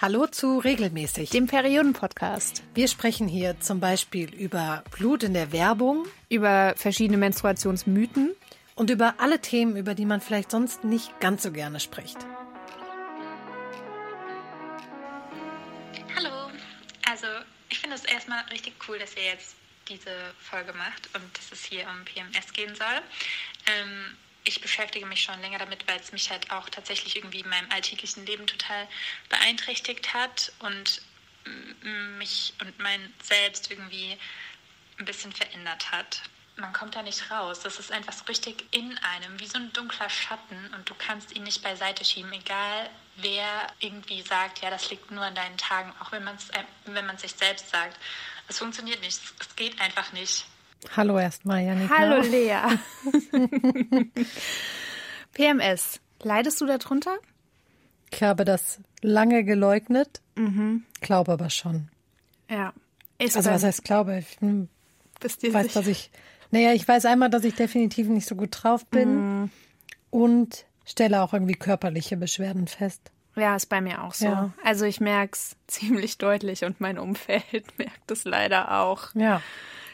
[0.00, 2.62] Hallo zu Regelmäßig, dem Perioden-Podcast.
[2.72, 8.36] Wir sprechen hier zum Beispiel über Blut in der Werbung, über verschiedene Menstruationsmythen
[8.76, 12.16] und über alle Themen, über die man vielleicht sonst nicht ganz so gerne spricht.
[16.14, 16.52] Hallo,
[17.10, 17.26] also
[17.68, 19.56] ich finde es erstmal richtig cool, dass ihr jetzt
[19.88, 23.02] diese Folge macht und dass es hier um PMS gehen soll.
[23.66, 27.48] Ähm, ich beschäftige mich schon länger damit, weil es mich halt auch tatsächlich irgendwie in
[27.48, 28.88] meinem alltäglichen Leben total
[29.28, 31.02] beeinträchtigt hat und
[32.18, 34.18] mich und mein Selbst irgendwie
[34.98, 36.22] ein bisschen verändert hat.
[36.56, 37.60] Man kommt da nicht raus.
[37.60, 41.34] Das ist einfach so richtig in einem, wie so ein dunkler Schatten und du kannst
[41.34, 45.92] ihn nicht beiseite schieben, egal wer irgendwie sagt, ja, das liegt nur an deinen Tagen,
[46.00, 46.48] auch wenn man es
[46.84, 47.96] wenn man sich selbst sagt.
[48.48, 49.20] Es funktioniert nicht.
[49.40, 50.46] Es geht einfach nicht.
[50.96, 51.94] Hallo erstmal, Janika.
[51.96, 52.78] Hallo Lea.
[55.32, 56.00] PMS.
[56.22, 57.16] Leidest du darunter?
[58.10, 60.84] Ich habe das lange geleugnet, mhm.
[61.00, 61.88] glaube aber schon.
[62.48, 62.72] Ja.
[63.18, 64.18] Ist also was heißt glaube?
[64.18, 64.68] Ich hm,
[65.20, 65.52] weiß, sicher?
[65.52, 66.10] dass ich.
[66.50, 69.50] Naja, ich weiß einmal, dass ich definitiv nicht so gut drauf bin mhm.
[70.10, 73.10] und stelle auch irgendwie körperliche Beschwerden fest.
[73.36, 74.26] Ja, ist bei mir auch so.
[74.26, 74.52] Ja.
[74.64, 79.14] Also ich merke es ziemlich deutlich und mein Umfeld merkt es leider auch.
[79.14, 79.42] Ja.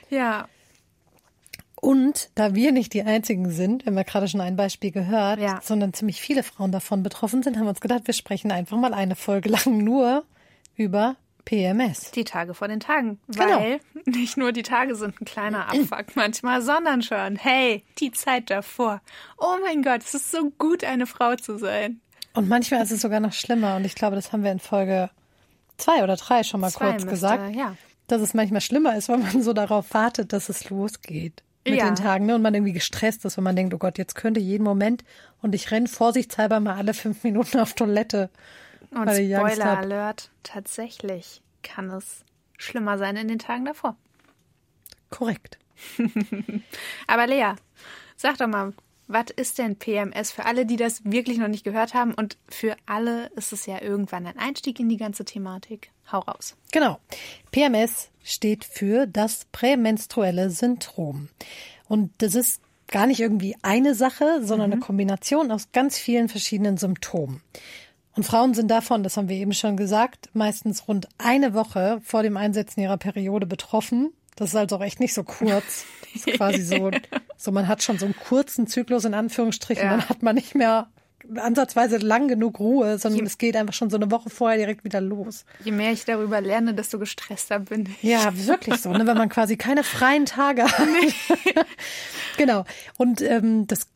[0.08, 0.48] Ja.
[1.84, 5.38] Und da wir nicht die einzigen sind, wir haben ja gerade schon ein Beispiel gehört,
[5.38, 5.60] ja.
[5.62, 8.94] sondern ziemlich viele Frauen davon betroffen sind, haben wir uns gedacht, wir sprechen einfach mal
[8.94, 10.24] eine Folge lang nur
[10.76, 12.12] über PMS.
[12.12, 13.18] Die Tage vor den Tagen.
[13.28, 13.60] Genau.
[13.60, 18.48] Weil nicht nur die Tage sind ein kleiner Abfuck manchmal, sondern schon, hey, die Zeit
[18.48, 19.02] davor.
[19.36, 22.00] Oh mein Gott, es ist so gut, eine Frau zu sein.
[22.32, 23.76] Und manchmal ist es sogar noch schlimmer.
[23.76, 25.10] Und ich glaube, das haben wir in Folge
[25.76, 27.54] zwei oder drei schon mal zwei kurz müsste, gesagt.
[27.54, 27.76] Ja.
[28.06, 31.86] Dass es manchmal schlimmer ist, weil man so darauf wartet, dass es losgeht mit ja.
[31.86, 32.34] den Tagen ne?
[32.34, 35.04] und man irgendwie gestresst ist, wenn man denkt, oh Gott, jetzt könnte jeden Moment
[35.42, 38.30] und ich renne vorsichtshalber mal alle fünf Minuten auf Toilette.
[38.90, 42.24] Und Spoiler Alert, tatsächlich kann es
[42.58, 43.96] schlimmer sein in den Tagen davor.
[45.10, 45.58] Korrekt.
[47.06, 47.54] Aber Lea,
[48.16, 48.72] sag doch mal,
[49.06, 52.14] was ist denn PMS für alle, die das wirklich noch nicht gehört haben?
[52.14, 55.90] Und für alle ist es ja irgendwann ein Einstieg in die ganze Thematik.
[56.10, 56.56] Hau raus.
[56.72, 56.98] Genau.
[57.50, 61.28] PMS steht für das prämenstruelle Syndrom.
[61.86, 64.74] Und das ist gar nicht irgendwie eine Sache, sondern mhm.
[64.74, 67.42] eine Kombination aus ganz vielen verschiedenen Symptomen.
[68.16, 72.22] Und Frauen sind davon, das haben wir eben schon gesagt, meistens rund eine Woche vor
[72.22, 74.12] dem Einsetzen ihrer Periode betroffen.
[74.36, 75.84] Das ist also auch echt nicht so kurz.
[76.12, 76.90] Das ist quasi so,
[77.36, 79.90] so man hat schon so einen kurzen Zyklus in Anführungsstrichen, ja.
[79.90, 80.88] dann hat man nicht mehr
[81.36, 84.84] ansatzweise lang genug Ruhe, sondern je, es geht einfach schon so eine Woche vorher direkt
[84.84, 85.44] wieder los.
[85.64, 88.02] Je mehr ich darüber lerne, desto gestresster bin ich.
[88.02, 89.06] Ja, wirklich so, ne?
[89.06, 90.86] wenn man quasi keine freien Tage hat.
[90.86, 91.12] Nee.
[92.36, 92.64] genau.
[92.98, 93.88] Und ähm, das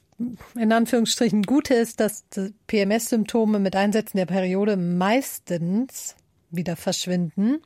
[0.57, 2.25] in Anführungsstrichen Gute ist, dass
[2.67, 6.17] PMS-Symptome mit Einsetzen der Periode meistens
[6.51, 7.59] wieder verschwinden.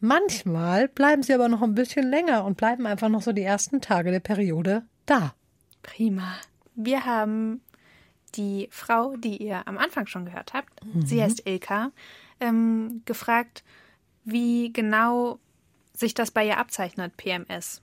[0.00, 3.80] Manchmal bleiben sie aber noch ein bisschen länger und bleiben einfach noch so die ersten
[3.80, 5.34] Tage der Periode da.
[5.82, 6.36] Prima.
[6.74, 7.62] Wir haben
[8.36, 11.06] die Frau, die ihr am Anfang schon gehört habt, mhm.
[11.06, 11.92] sie heißt Ilka,
[12.40, 13.62] ähm, gefragt,
[14.24, 15.38] wie genau
[15.92, 17.82] sich das bei ihr abzeichnet, PMS.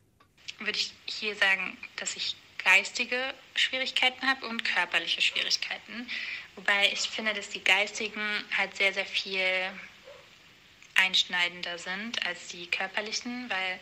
[0.59, 3.17] Würde ich hier sagen, dass ich geistige
[3.55, 6.07] Schwierigkeiten habe und körperliche Schwierigkeiten.
[6.55, 8.21] Wobei ich finde, dass die geistigen
[8.55, 9.41] halt sehr, sehr viel
[10.95, 13.79] einschneidender sind als die körperlichen, weil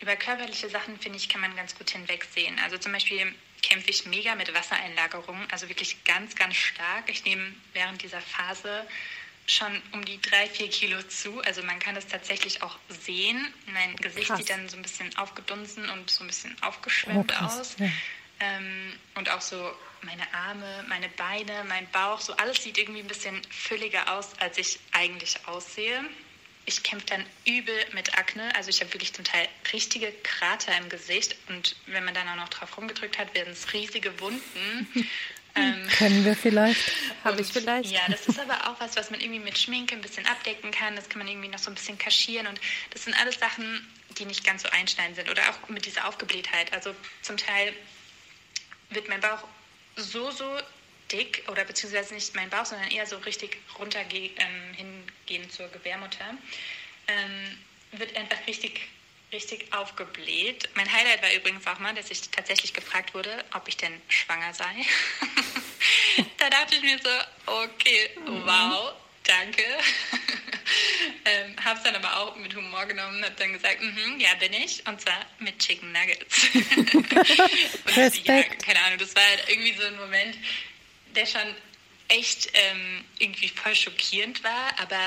[0.00, 2.58] über körperliche Sachen, finde ich, kann man ganz gut hinwegsehen.
[2.60, 3.34] Also zum Beispiel
[3.68, 7.10] kämpfe ich mega mit Wassereinlagerung, also wirklich ganz, ganz stark.
[7.10, 8.86] Ich nehme während dieser Phase
[9.46, 11.40] schon um die drei, vier Kilo zu.
[11.42, 13.52] Also man kann es tatsächlich auch sehen.
[13.72, 14.38] Mein Gesicht krass.
[14.38, 17.76] sieht dann so ein bisschen aufgedunsen und so ein bisschen aufgeschwemmt oh, aus.
[17.78, 17.88] Ja.
[18.40, 23.08] Ähm, und auch so meine Arme, meine Beine, mein Bauch, so alles sieht irgendwie ein
[23.08, 26.04] bisschen fülliger aus, als ich eigentlich aussehe.
[26.68, 28.54] Ich kämpfe dann übel mit Akne.
[28.54, 31.34] Also ich habe wirklich zum Teil richtige Krater im Gesicht.
[31.48, 34.86] Und wenn man dann auch noch drauf rumgedrückt hat, werden es riesige Wunden.
[35.54, 36.92] ähm, Können wir vielleicht?
[37.24, 37.90] Habe ich vielleicht.
[37.90, 40.94] Ja, das ist aber auch was, was man irgendwie mit Schminke ein bisschen abdecken kann.
[40.94, 42.46] Das kann man irgendwie noch so ein bisschen kaschieren.
[42.46, 42.60] Und
[42.90, 43.88] das sind alles Sachen,
[44.18, 45.30] die nicht ganz so einschneidend sind.
[45.30, 46.74] Oder auch mit dieser Aufgeblähtheit.
[46.74, 47.72] Also zum Teil
[48.90, 49.42] wird mein Bauch
[49.96, 50.44] so, so
[51.10, 56.36] dick, oder beziehungsweise nicht mein Bauch, sondern eher so richtig runter ähm, hingehen zur Gebärmutter,
[57.08, 57.58] ähm,
[57.92, 58.80] wird einfach richtig,
[59.32, 60.68] richtig aufgebläht.
[60.74, 64.52] Mein Highlight war übrigens auch mal, dass ich tatsächlich gefragt wurde, ob ich denn schwanger
[64.54, 64.74] sei.
[66.38, 68.42] da dachte ich mir so, okay, mhm.
[68.44, 68.92] wow,
[69.24, 69.62] danke.
[71.24, 74.34] ähm, habe es dann aber auch mit Humor genommen und habe dann gesagt, mm ja,
[74.34, 74.86] bin ich.
[74.86, 76.48] Und zwar mit Chicken Nuggets.
[76.54, 80.36] und ja, keine Ahnung, das war halt irgendwie so ein Moment,
[81.18, 81.54] der schon
[82.06, 85.00] echt ähm, irgendwie voll schockierend war, aber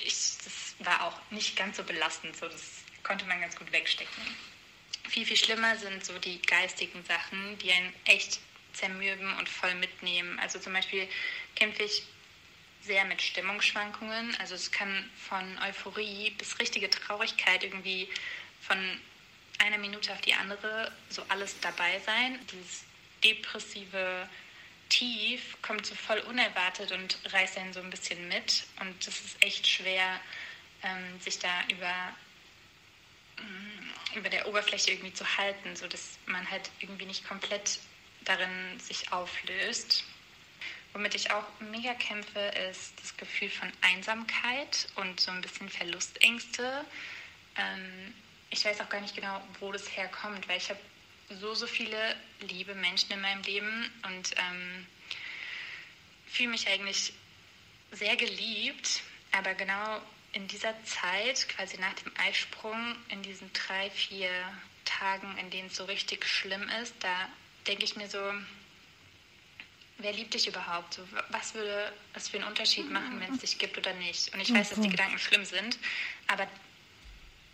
[0.00, 0.14] ich,
[0.44, 2.36] das war auch nicht ganz so belastend.
[2.36, 4.22] So, das konnte man ganz gut wegstecken.
[5.08, 8.40] Viel, viel schlimmer sind so die geistigen Sachen, die einen echt
[8.72, 10.38] zermürben und voll mitnehmen.
[10.40, 11.08] Also zum Beispiel
[11.54, 12.02] kämpfe ich
[12.82, 14.36] sehr mit Stimmungsschwankungen.
[14.40, 18.08] Also es kann von Euphorie bis richtige Traurigkeit irgendwie
[18.60, 18.78] von
[19.58, 22.40] einer Minute auf die andere so alles dabei sein.
[22.50, 22.82] Dieses
[23.22, 24.28] depressive
[24.94, 28.62] Tief kommt so voll unerwartet und reißt einen so ein bisschen mit.
[28.80, 30.20] Und das ist echt schwer,
[30.84, 32.14] ähm, sich da über,
[33.42, 37.80] mm, über der Oberfläche irgendwie zu halten, sodass man halt irgendwie nicht komplett
[38.24, 40.04] darin sich auflöst.
[40.92, 42.38] Womit ich auch mega kämpfe,
[42.70, 46.84] ist das Gefühl von Einsamkeit und so ein bisschen Verlustängste.
[47.56, 48.14] Ähm,
[48.50, 50.78] ich weiß auch gar nicht genau, wo das herkommt, weil ich habe
[51.40, 54.86] so, so viele liebe Menschen in meinem Leben und ähm,
[56.26, 57.12] fühle mich eigentlich
[57.92, 59.00] sehr geliebt,
[59.32, 60.00] aber genau
[60.32, 64.30] in dieser Zeit, quasi nach dem Eisprung, in diesen drei, vier
[64.84, 67.28] Tagen, in denen es so richtig schlimm ist, da
[67.66, 68.18] denke ich mir so,
[69.98, 71.00] wer liebt dich überhaupt?
[71.30, 74.34] Was würde es für einen Unterschied machen, wenn es dich gibt oder nicht?
[74.34, 75.78] Und ich weiß, dass die Gedanken schlimm sind,
[76.26, 76.48] aber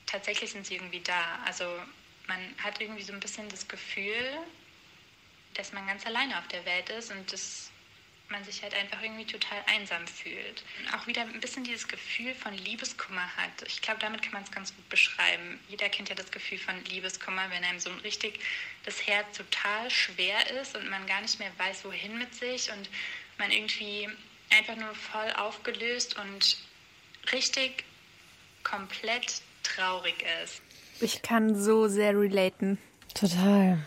[0.06, 1.38] tatsächlich sind sie irgendwie da.
[1.44, 1.64] Also
[2.31, 4.38] man hat irgendwie so ein bisschen das Gefühl,
[5.55, 7.71] dass man ganz alleine auf der Welt ist und dass
[8.29, 10.62] man sich halt einfach irgendwie total einsam fühlt.
[10.94, 13.50] Auch wieder ein bisschen dieses Gefühl von Liebeskummer hat.
[13.67, 15.59] Ich glaube, damit kann man es ganz gut beschreiben.
[15.69, 18.38] Jeder kennt ja das Gefühl von Liebeskummer, wenn einem so richtig
[18.85, 22.88] das Herz total schwer ist und man gar nicht mehr weiß, wohin mit sich und
[23.38, 24.09] man irgendwie
[24.50, 26.59] einfach nur voll aufgelöst und
[27.32, 27.82] richtig
[28.62, 30.62] komplett traurig ist.
[31.00, 32.79] Ich kann so sehr relaten.
[33.14, 33.79] Total.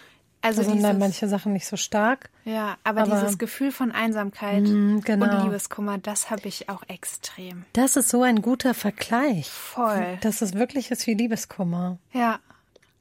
[0.44, 2.30] Also da sind dann manche Sachen nicht so stark.
[2.44, 5.26] Ja, aber, aber dieses Gefühl von Einsamkeit mm, genau.
[5.26, 7.64] und Liebeskummer, das habe ich auch extrem.
[7.72, 9.50] Das ist so ein guter Vergleich.
[9.50, 10.18] Voll.
[10.20, 11.98] Das ist wirklich ist wie Liebeskummer.
[12.12, 12.40] Ja.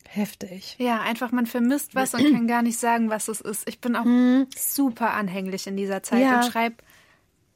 [0.08, 0.76] Heftig.
[0.78, 3.68] Ja, einfach man vermisst was und kann gar nicht sagen, was es ist.
[3.68, 4.42] Ich bin auch mm.
[4.56, 6.36] super anhänglich in dieser Zeit ja.
[6.36, 6.76] und schreibe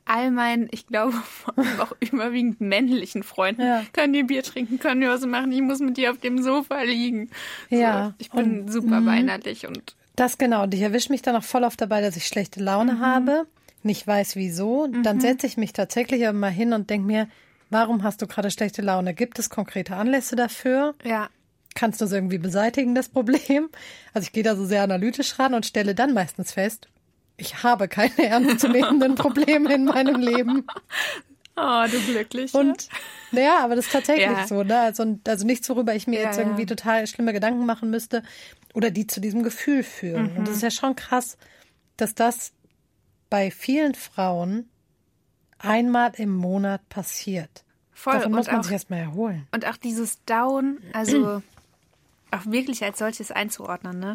[0.07, 1.15] all meinen, ich glaube,
[1.81, 3.85] auch überwiegend männlichen Freunden, ja.
[3.93, 6.83] können die Bier trinken, können die was machen, ich muss mit dir auf dem Sofa
[6.83, 7.31] liegen.
[7.69, 8.15] Ja.
[8.19, 9.11] ich bin und, super mh.
[9.11, 9.97] weinerlich und.
[10.15, 10.63] Das genau.
[10.63, 13.01] Und ich erwische mich dann auch voll oft dabei, dass ich schlechte Laune mhm.
[13.01, 13.47] habe,
[13.83, 14.89] nicht weiß wieso.
[14.89, 15.03] Mhm.
[15.03, 17.29] Dann setze ich mich tatsächlich aber mal hin und denke mir,
[17.69, 19.13] warum hast du gerade schlechte Laune?
[19.13, 20.95] Gibt es konkrete Anlässe dafür?
[21.05, 21.29] Ja.
[21.75, 23.69] Kannst du es irgendwie beseitigen, das Problem?
[24.15, 26.89] Also ich gehe da so sehr analytisch ran und stelle dann meistens fest,
[27.37, 30.67] ich habe keine ernstzunehmenden Probleme in meinem Leben.
[31.57, 32.53] Oh, du glücklich.
[32.55, 32.89] Und
[33.33, 34.47] naja, aber das ist tatsächlich ja.
[34.47, 34.79] so, ne?
[34.79, 36.67] Also, also nichts, worüber ich mir ja, jetzt irgendwie ja.
[36.67, 38.23] total schlimme Gedanken machen müsste
[38.75, 40.33] oder die zu diesem Gefühl führen.
[40.33, 40.39] Mhm.
[40.39, 41.39] Und das ist ja schon krass,
[41.97, 42.53] dass das
[43.31, 44.69] bei vielen Frauen
[45.59, 47.65] einmal im Monat passiert.
[47.93, 48.13] Voll.
[48.13, 49.49] Davon muss man auch, sich erstmal erholen.
[49.53, 51.43] Und auch dieses Down, also
[52.31, 54.15] auch wirklich als solches einzuordnen, ne?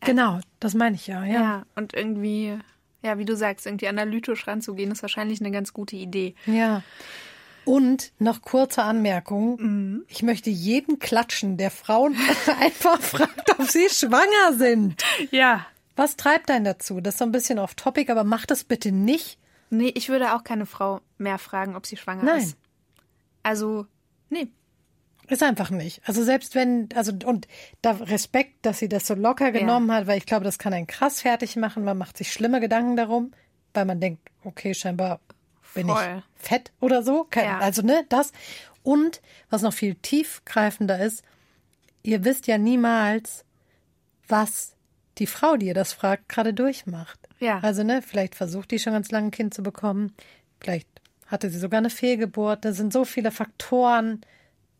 [0.00, 1.32] Genau, das meine ich ja, ja.
[1.32, 2.58] Ja, und irgendwie,
[3.02, 6.34] ja, wie du sagst, irgendwie analytisch ranzugehen, ist wahrscheinlich eine ganz gute Idee.
[6.46, 6.82] Ja.
[7.64, 9.60] Und noch kurze Anmerkung.
[9.60, 10.04] Mhm.
[10.08, 12.16] Ich möchte jeden klatschen, der Frauen
[12.60, 15.02] einfach fragt, ob sie schwanger sind.
[15.32, 15.66] Ja.
[15.96, 17.00] Was treibt einen dazu?
[17.00, 19.38] Das ist so ein bisschen off topic, aber mach das bitte nicht.
[19.70, 22.38] Nee, ich würde auch keine Frau mehr fragen, ob sie schwanger Nein.
[22.38, 22.56] ist.
[23.42, 23.86] Also,
[24.28, 24.48] nee,
[25.28, 26.00] ist einfach nicht.
[26.06, 27.48] Also selbst wenn, also und
[27.82, 29.96] da Respekt, dass sie das so locker genommen ja.
[29.96, 31.84] hat, weil ich glaube, das kann einen krass fertig machen.
[31.84, 33.32] Man macht sich schlimme Gedanken darum,
[33.74, 35.20] weil man denkt, okay, scheinbar
[35.74, 36.22] bin Voll.
[36.36, 37.26] ich fett oder so.
[37.30, 37.58] Kein, ja.
[37.58, 38.32] Also ne, das.
[38.82, 41.22] Und was noch viel tiefgreifender ist,
[42.02, 43.44] ihr wisst ja niemals,
[44.28, 44.76] was
[45.18, 47.18] die Frau, die ihr das fragt, gerade durchmacht.
[47.40, 47.58] Ja.
[47.60, 50.14] Also ne, vielleicht versucht die schon ganz lange ein Kind zu bekommen.
[50.60, 50.88] Vielleicht
[51.26, 52.64] hatte sie sogar eine Fehlgeburt.
[52.64, 54.20] Da sind so viele Faktoren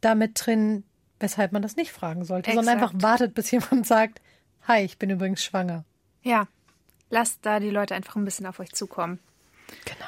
[0.06, 0.84] damit drin,
[1.18, 2.64] weshalb man das nicht fragen sollte, Exakt.
[2.64, 4.22] sondern einfach wartet, bis jemand sagt,
[4.66, 5.84] hi, ich bin übrigens schwanger.
[6.22, 6.46] Ja,
[7.10, 9.18] lasst da die Leute einfach ein bisschen auf euch zukommen.
[9.84, 10.06] Genau.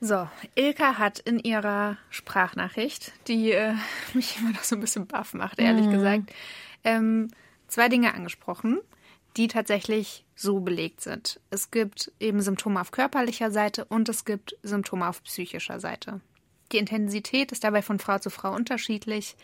[0.00, 3.74] So, Ilka hat in ihrer Sprachnachricht, die äh,
[4.14, 5.92] mich immer noch so ein bisschen baff macht, ehrlich mhm.
[5.92, 6.32] gesagt,
[6.84, 7.28] ähm,
[7.66, 8.80] zwei Dinge angesprochen,
[9.36, 11.40] die tatsächlich so belegt sind.
[11.50, 16.20] Es gibt eben Symptome auf körperlicher Seite und es gibt Symptome auf psychischer Seite.
[16.72, 19.36] Die Intensität ist dabei von Frau zu Frau unterschiedlich.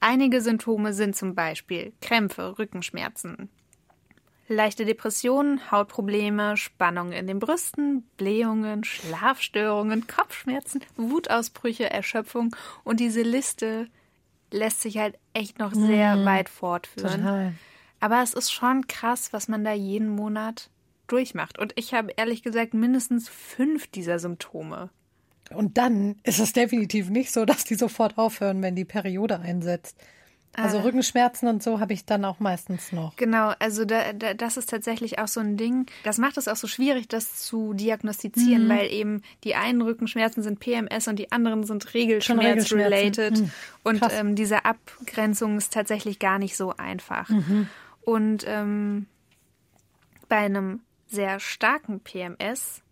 [0.00, 3.50] Einige Symptome sind zum Beispiel Krämpfe, Rückenschmerzen,
[4.48, 13.88] leichte Depressionen, Hautprobleme, Spannungen in den Brüsten, Blähungen, Schlafstörungen, Kopfschmerzen, Wutausbrüche, Erschöpfung und diese Liste
[14.50, 16.24] lässt sich halt echt noch sehr mhm.
[16.24, 17.22] weit fortführen.
[17.22, 17.54] Total.
[18.00, 20.70] Aber es ist schon krass, was man da jeden Monat
[21.06, 21.58] durchmacht.
[21.58, 24.90] Und ich habe ehrlich gesagt mindestens fünf dieser Symptome.
[25.54, 29.96] Und dann ist es definitiv nicht so, dass die sofort aufhören, wenn die Periode einsetzt.
[30.52, 30.82] Also Ah.
[30.82, 33.14] Rückenschmerzen und so habe ich dann auch meistens noch.
[33.14, 35.86] Genau, also da, da, das ist tatsächlich auch so ein Ding.
[36.02, 40.58] Das macht es auch so schwierig, das zu diagnostizieren, weil eben die einen Rückenschmerzen sind
[40.58, 41.94] PMS und die anderen sind.
[41.94, 43.38] Regelschmerz-related.
[43.38, 43.50] Hm,
[43.84, 47.30] Und ähm, diese Abgrenzung ist tatsächlich gar nicht so einfach.
[48.02, 49.06] Und ähm,
[50.28, 52.82] bei einem sehr starken PMS,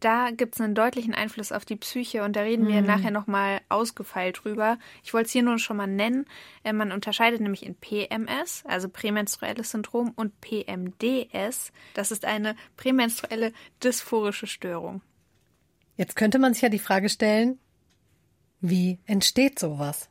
[0.00, 3.60] da gibt es einen deutlichen Einfluss auf die Psyche und da reden wir nachher nochmal
[3.68, 4.78] ausgefeilt drüber.
[5.02, 6.26] Ich wollte es hier nur schon mal nennen.
[6.62, 11.72] Äh, Man unterscheidet nämlich in PMS, also prämenstruelles Syndrom, und PMDS.
[11.94, 13.52] Das ist eine prämenstruelle
[13.82, 15.02] dysphorische Störung.
[15.96, 17.58] Jetzt könnte man sich ja die Frage stellen,
[18.60, 20.08] wie entsteht sowas?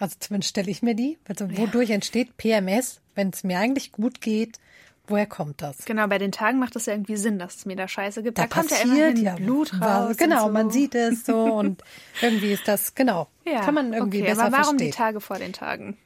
[0.00, 1.18] Also zumindest stelle ich mir die.
[1.24, 4.58] Also wodurch entsteht PMS, wenn es mir eigentlich gut geht?
[5.06, 5.84] Woher kommt das?
[5.84, 8.38] Genau, bei den Tagen macht das ja irgendwie Sinn, dass es mir da scheiße gibt.
[8.38, 10.16] Da, Da kommt ja immerhin ja Blut raus.
[10.16, 10.52] Genau, so.
[10.52, 11.82] man sieht es so und
[12.22, 14.90] irgendwie ist das, genau, Ja, kann man irgendwie okay, besser aber warum verstehen.
[14.90, 15.98] die Tage vor den Tagen?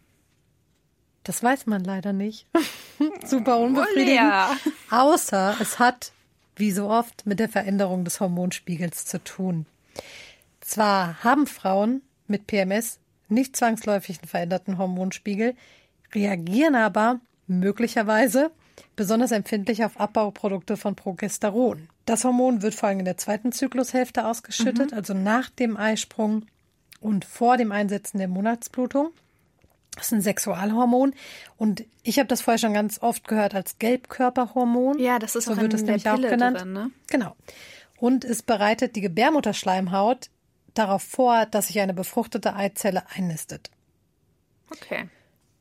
[1.22, 2.46] Das weiß man leider nicht.
[3.24, 4.08] Super unbefriedigend.
[4.20, 4.56] Olea.
[4.90, 6.12] Außer es hat,
[6.56, 9.66] wie so oft, mit der Veränderung des Hormonspiegels zu tun.
[10.60, 15.54] Zwar haben Frauen mit PMS nicht zwangsläufig einen veränderten Hormonspiegel,
[16.14, 18.50] reagieren aber möglicherweise
[18.97, 21.88] besonders empfindlich auf Abbauprodukte von Progesteron.
[22.06, 26.47] Das Hormon wird vor allem in der zweiten Zyklushälfte ausgeschüttet, also nach dem Eisprung
[27.00, 29.11] und vor dem Einsetzen der Monatsblutung.
[29.94, 31.12] Das ist ein Sexualhormon
[31.56, 34.99] und ich habe das vorher schon ganz oft gehört als Gelbkörperhormon.
[34.99, 36.61] Ja, das ist so auch wird es der nämlich auch genannt.
[36.61, 36.90] drin, ne?
[37.08, 37.35] Genau.
[37.97, 40.30] Und es bereitet die Gebärmutterschleimhaut
[40.75, 43.70] darauf vor, dass sich eine befruchtete Eizelle einnistet.
[44.70, 45.08] Okay.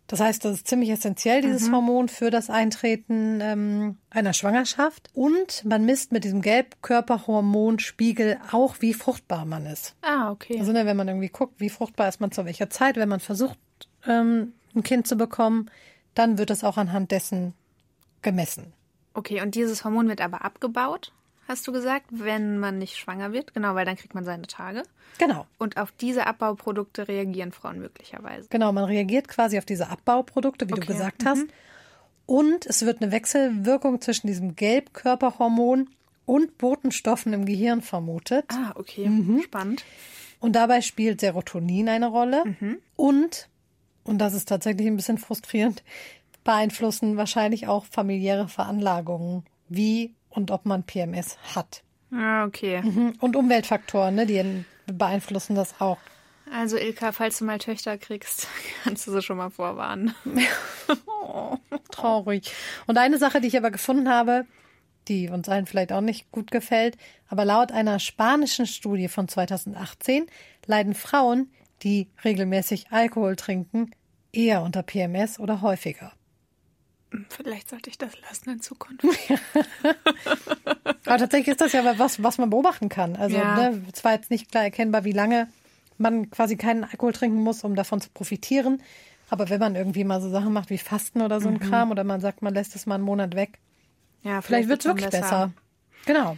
[0.08, 5.10] Das heißt, das ist ziemlich essentiell, dieses Hormon für das Eintreten ähm, einer Schwangerschaft.
[5.14, 9.96] Und man misst mit diesem Gelbkörperhormonspiegel auch, wie fruchtbar man ist.
[10.02, 10.58] Ah, okay.
[10.60, 13.20] Also ne, wenn man irgendwie guckt, wie fruchtbar ist man zu welcher Zeit, wenn man
[13.20, 13.60] versucht,
[14.08, 15.70] ähm, ein Kind zu bekommen,
[16.16, 17.54] dann wird es auch anhand dessen
[18.22, 18.72] gemessen.
[19.14, 21.12] Okay, und dieses Hormon wird aber abgebaut,
[21.48, 23.54] hast du gesagt, wenn man nicht schwanger wird.
[23.54, 24.84] Genau, weil dann kriegt man seine Tage.
[25.18, 25.48] Genau.
[25.58, 28.48] Und auf diese Abbauprodukte reagieren Frauen möglicherweise.
[28.50, 31.46] Genau, man reagiert quasi auf diese Abbauprodukte, wie du Okay, gesagt hast.
[32.25, 35.89] Und es wird eine Wechselwirkung zwischen diesem Gelbkörperhormon
[36.25, 38.46] und Botenstoffen im Gehirn vermutet.
[38.50, 39.10] Ah, okay.
[39.44, 39.86] Spannend.
[40.39, 42.44] Und dabei spielt Serotonin eine Rolle.
[42.96, 43.48] Und,
[44.04, 45.84] und das ist tatsächlich ein bisschen frustrierend,
[46.44, 51.82] beeinflussen wahrscheinlich auch familiäre Veranlagungen, wie und ob man PMS hat.
[52.12, 52.82] Ah, okay.
[53.20, 55.98] Und Umweltfaktoren, ne, die beeinflussen das auch.
[56.53, 58.48] Also Ilka, falls du mal Töchter kriegst,
[58.84, 60.13] kannst du sie schon mal vorwarnen.
[61.91, 62.53] Traurig.
[62.86, 64.46] Und eine Sache, die ich aber gefunden habe,
[65.08, 70.27] die uns allen vielleicht auch nicht gut gefällt, aber laut einer spanischen Studie von 2018
[70.67, 71.51] leiden Frauen,
[71.82, 73.91] die regelmäßig Alkohol trinken,
[74.32, 76.13] eher unter PMS oder häufiger.
[77.30, 79.04] Vielleicht sollte ich das lassen in Zukunft.
[81.06, 83.16] Aber tatsächlich ist das ja was, was man beobachten kann.
[83.16, 83.70] Also Ja.
[83.70, 85.48] ne, es war jetzt nicht klar erkennbar, wie lange
[85.98, 88.82] man quasi keinen Alkohol trinken muss, um davon zu profitieren.
[89.30, 92.04] Aber wenn man irgendwie mal so Sachen macht wie Fasten oder so ein Kram oder
[92.04, 93.60] man sagt, man lässt es mal einen Monat weg,
[94.24, 95.52] Ja, vielleicht wird es wirklich dann besser.
[96.06, 96.38] Genau.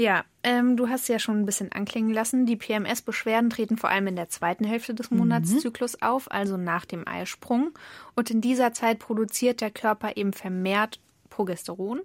[0.00, 2.46] Ja, ähm, du hast ja schon ein bisschen anklingen lassen.
[2.46, 7.06] Die PMS-Beschwerden treten vor allem in der zweiten Hälfte des Monatszyklus auf, also nach dem
[7.06, 7.72] Eisprung.
[8.14, 11.00] Und in dieser Zeit produziert der Körper eben vermehrt
[11.30, 12.00] Progesteron,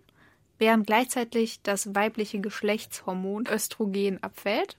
[0.57, 4.75] während gleichzeitig das weibliche Geschlechtshormon Östrogen abfällt.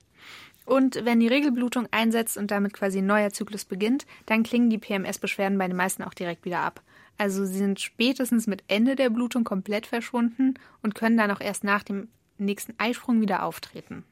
[0.67, 4.79] Und wenn die Regelblutung einsetzt und damit quasi ein neuer Zyklus beginnt, dann klingen die
[4.79, 6.83] PMS-Beschwerden bei den meisten auch direkt wieder ab.
[7.17, 11.63] Also sie sind spätestens mit Ende der Blutung komplett verschwunden und können dann auch erst
[11.63, 14.05] nach dem nächsten Eisprung wieder auftreten.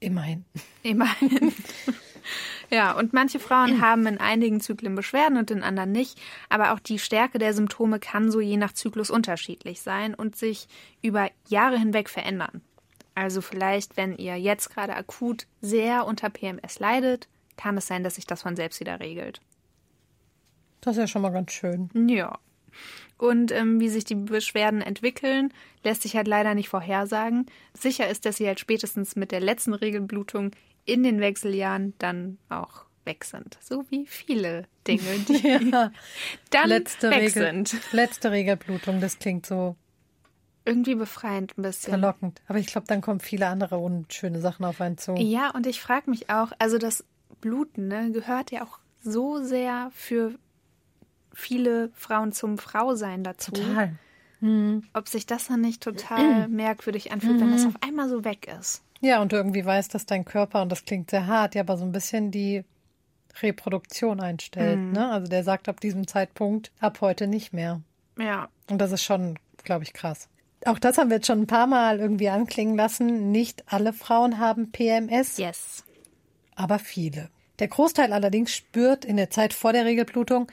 [0.00, 0.44] Immerhin.
[0.82, 1.52] Immerhin.
[2.70, 6.20] ja, und manche Frauen haben in einigen Zyklen Beschwerden und in anderen nicht.
[6.48, 10.68] Aber auch die Stärke der Symptome kann so je nach Zyklus unterschiedlich sein und sich
[11.02, 12.60] über Jahre hinweg verändern.
[13.14, 18.16] Also vielleicht, wenn ihr jetzt gerade akut sehr unter PMS leidet, kann es sein, dass
[18.16, 19.40] sich das von selbst wieder regelt.
[20.80, 21.88] Das ist ja schon mal ganz schön.
[22.08, 22.38] Ja.
[23.16, 25.52] Und ähm, wie sich die Beschwerden entwickeln,
[25.84, 27.46] lässt sich halt leider nicht vorhersagen.
[27.72, 30.50] Sicher ist, dass sie halt spätestens mit der letzten Regelblutung
[30.84, 33.56] in den Wechseljahren dann auch weg sind.
[33.60, 35.92] So wie viele Dinge, die Ja.
[36.50, 37.76] dann Letzte, weg Regel, sind.
[37.92, 39.76] letzte Regelblutung, das klingt so
[40.64, 41.90] Irgendwie befreiend ein bisschen.
[41.90, 42.40] verlockend.
[42.48, 45.14] Aber ich glaube, dann kommen viele andere unschöne Sachen auf einen zu.
[45.16, 47.04] Ja, und ich frage mich auch, also das
[47.40, 50.34] Bluten ne, gehört ja auch so sehr für
[51.34, 53.52] viele Frauen zum Frausein dazu.
[53.52, 53.96] Total.
[54.92, 58.82] ob sich das dann nicht total merkwürdig anfühlt, wenn das auf einmal so weg ist.
[59.00, 61.78] Ja, und du irgendwie weißt, dass dein Körper, und das klingt sehr hart, ja, aber
[61.78, 62.62] so ein bisschen die
[63.42, 64.78] Reproduktion einstellt.
[64.78, 65.10] Ne?
[65.10, 67.80] Also der sagt ab diesem Zeitpunkt, ab heute nicht mehr.
[68.18, 68.48] Ja.
[68.70, 70.28] Und das ist schon, glaube ich, krass.
[70.66, 73.30] Auch das haben wir jetzt schon ein paar Mal irgendwie anklingen lassen.
[73.32, 75.84] Nicht alle Frauen haben PMS, Yes.
[76.54, 77.28] aber viele.
[77.58, 80.48] Der Großteil allerdings spürt in der Zeit vor der Regelblutung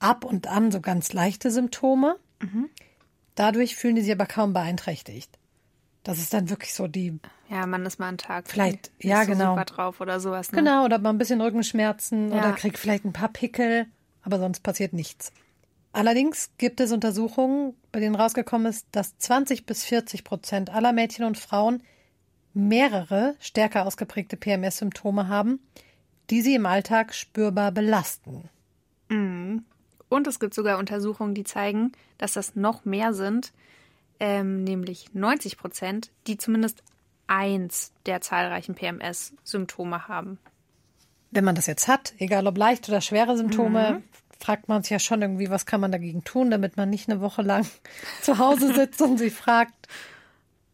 [0.00, 2.16] ab und an so ganz leichte Symptome.
[3.34, 5.38] Dadurch fühlen die sich aber kaum beeinträchtigt.
[6.02, 7.18] Das ist dann wirklich so die,
[7.50, 9.52] Ja, man ist mal einen Tag Vielleicht, ja, so genau.
[9.52, 10.50] super drauf oder sowas.
[10.50, 10.58] Ne?
[10.58, 12.38] genau, oder mal ein bisschen Rückenschmerzen Ja.
[12.38, 13.86] oder kriegt vielleicht ein paar Pickel,
[14.22, 15.30] aber sonst passiert nichts.
[15.92, 21.24] Allerdings gibt es Untersuchungen, bei denen rausgekommen ist, dass 20 bis 40 Prozent aller Mädchen
[21.26, 21.82] und Frauen
[22.54, 25.60] mehrere stärker ausgeprägte PMS-Symptome haben,
[26.30, 28.48] die sie im Alltag spürbar belasten.
[30.10, 33.52] Und es gibt sogar Untersuchungen, die zeigen, dass das noch mehr sind,
[34.18, 36.82] ähm, nämlich 90 Prozent, die zumindest
[37.26, 40.38] eins der zahlreichen PMS-Symptome haben.
[41.30, 44.02] Wenn man das jetzt hat, egal ob leicht oder schwere Symptome,
[44.40, 47.20] fragt man sich ja schon irgendwie, was kann man dagegen tun, damit man nicht eine
[47.20, 47.64] Woche lang
[48.22, 49.86] zu Hause sitzt und sich fragt,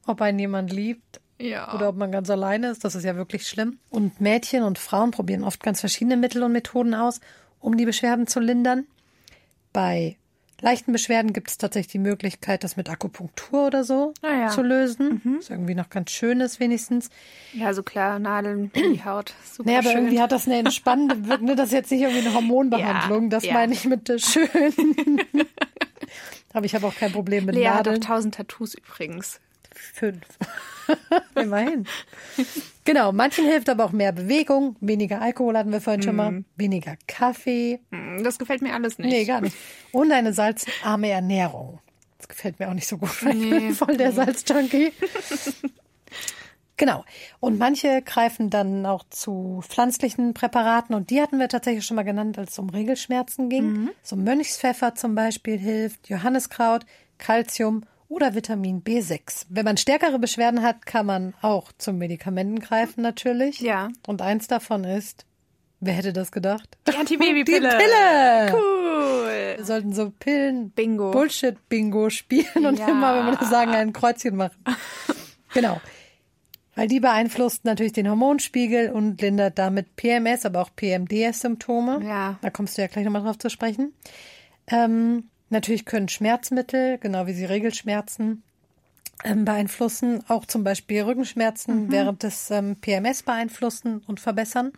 [0.07, 1.75] ob einen jemand liebt Ja.
[1.75, 2.85] oder ob man ganz alleine ist.
[2.85, 3.79] Das ist ja wirklich schlimm.
[3.91, 7.21] Und Mädchen und Frauen probieren oft ganz verschiedene Mittel und Methoden aus,
[7.61, 8.87] um die Beschwerden zu lindern.
[9.77, 10.17] Bei
[10.63, 14.49] leichten Beschwerden gibt es tatsächlich die Möglichkeit, das mit Akupunktur oder so Ah ja.
[14.49, 15.21] zu lösen.
[15.37, 17.11] Was irgendwie noch ganz schön ist wenigstens.
[17.53, 19.35] Ja, so klar, Nadeln in die Haut.
[19.45, 19.99] Super Nee, aber schön.
[19.99, 21.47] irgendwie hat das eine entspannende Wirkung.
[21.49, 21.57] ne?
[21.57, 23.25] Das ist jetzt nicht irgendwie eine Hormonbehandlung.
[23.25, 23.53] Ja, das ja.
[23.53, 24.49] meine ich mit äh, schön.
[26.55, 28.01] aber ich habe auch kein Problem mit Lea hat auch Nadeln.
[28.01, 29.41] tausend Tattoos übrigens.
[29.79, 30.23] Fünf.
[31.35, 31.87] Immerhin.
[32.85, 36.97] Genau, manchen hilft aber auch mehr Bewegung, weniger Alkohol hatten wir vorhin schon mal, weniger
[37.09, 37.81] Kaffee.
[37.91, 39.11] Hm, Das gefällt mir alles nicht.
[39.11, 39.57] Nee, gar nicht.
[39.93, 41.81] Und eine salzarme Ernährung.
[42.19, 44.93] Das gefällt mir auch nicht so gut, weil ich Nee, bin voll der Salzjunkie.
[46.77, 47.05] genau.
[47.41, 52.03] Und manche greifen dann auch zu pflanzlichen Präparaten und die hatten wir tatsächlich schon mal
[52.05, 53.91] genannt, als es um Regelschmerzen ging.
[54.03, 56.87] So Mönchspfeffer zum Beispiel hilft, Johanniskraut,
[57.19, 59.47] Calcium oder Vitamin B6.
[59.49, 63.61] Wenn man stärkere Beschwerden hat, kann man auch zu Medikamenten greifen natürlich.
[63.61, 63.89] Ja.
[64.07, 65.25] Und eins davon ist,
[65.81, 66.77] wer hätte das gedacht?
[66.89, 67.69] Die Antibabypille.
[67.69, 68.53] Die Pille!
[68.55, 69.55] Cool.
[69.57, 71.11] Wir sollten so Pillen Bingo.
[71.11, 72.89] Bullshit-Bingo spielen und Ja.
[72.89, 74.57] immer, wenn wir das sagen, ein Kreuzchen machen.
[75.55, 75.81] genau.
[76.75, 82.05] Weil die beeinflusst natürlich den Hormonspiegel und lindert damit PMS, aber auch PMDS-Symptome.
[82.07, 82.39] Ja.
[82.43, 83.95] Da kommst du ja gleich nochmal drauf zu sprechen.
[84.69, 88.43] Ähm, natürlich können Schmerzmittel, genau wie sie Regelschmerzen,
[89.25, 90.23] ähm, beeinflussen.
[90.29, 94.73] Auch zum Beispiel Rückenschmerzen während des ähm, PMS beeinflussen und verbessern.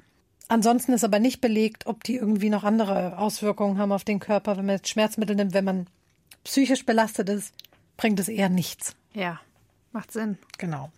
[0.49, 4.57] Ansonsten ist aber nicht belegt, ob die irgendwie noch andere Auswirkungen haben auf den Körper.
[4.57, 5.87] Wenn man jetzt Schmerzmittel nimmt, wenn man
[6.45, 7.53] psychisch belastet ist,
[7.97, 8.97] bringt es eher nichts.
[9.13, 9.41] Ja,
[9.93, 10.39] macht Sinn.
[10.57, 10.91] Genau.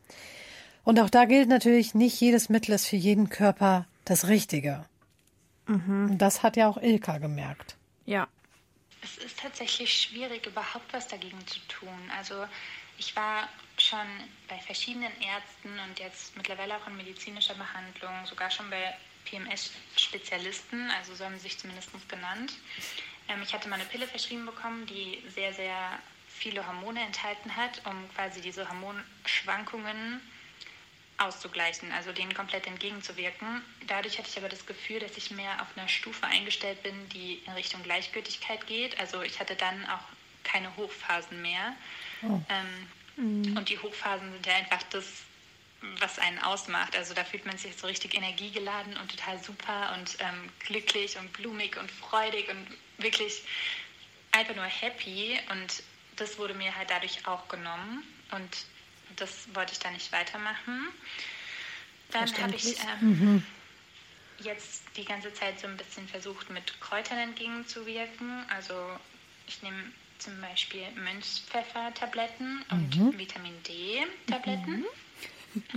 [0.84, 4.84] Und auch da gilt natürlich, nicht jedes Mittel ist für jeden Körper das Richtige.
[5.66, 7.76] Und das hat ja auch Ilka gemerkt.
[8.04, 8.26] Ja.
[9.02, 12.10] Es ist tatsächlich schwierig, überhaupt was dagegen zu tun.
[12.16, 12.46] Also
[12.98, 14.06] ich war schon
[14.48, 21.14] bei verschiedenen Ärzten und jetzt mittlerweile auch in medizinischer Behandlung, sogar schon bei PMS-Spezialisten, also
[21.14, 22.52] so haben sie sich zumindest genannt.
[23.28, 27.80] Ähm, ich hatte mal eine Pille verschrieben bekommen, die sehr, sehr viele Hormone enthalten hat,
[27.86, 30.20] um quasi diese Hormonschwankungen
[31.20, 33.62] auszugleichen, also denen komplett entgegenzuwirken.
[33.86, 37.42] Dadurch hatte ich aber das Gefühl, dass ich mehr auf einer Stufe eingestellt bin, die
[37.46, 38.98] in Richtung Gleichgültigkeit geht.
[38.98, 40.00] Also ich hatte dann auch
[40.44, 41.74] keine Hochphasen mehr.
[42.48, 42.88] Ähm,
[43.56, 45.04] Und die Hochphasen sind ja einfach das,
[45.98, 46.96] was einen ausmacht.
[46.96, 51.32] Also da fühlt man sich so richtig energiegeladen und total super und ähm, glücklich und
[51.34, 52.66] blumig und freudig und
[52.98, 53.42] wirklich
[54.32, 55.38] einfach nur happy.
[55.50, 55.82] Und
[56.16, 58.04] das wurde mir halt dadurch auch genommen.
[58.30, 58.64] Und
[59.16, 60.88] das wollte ich dann nicht weitermachen.
[62.10, 63.44] Dann habe ich ähm,
[64.38, 68.44] jetzt die ganze Zeit so ein bisschen versucht, mit Kräutern entgegenzuwirken.
[68.50, 68.74] Also
[69.46, 74.84] ich nehme zum Beispiel Mönchspfeffer-Tabletten und Vitamin D-Tabletten,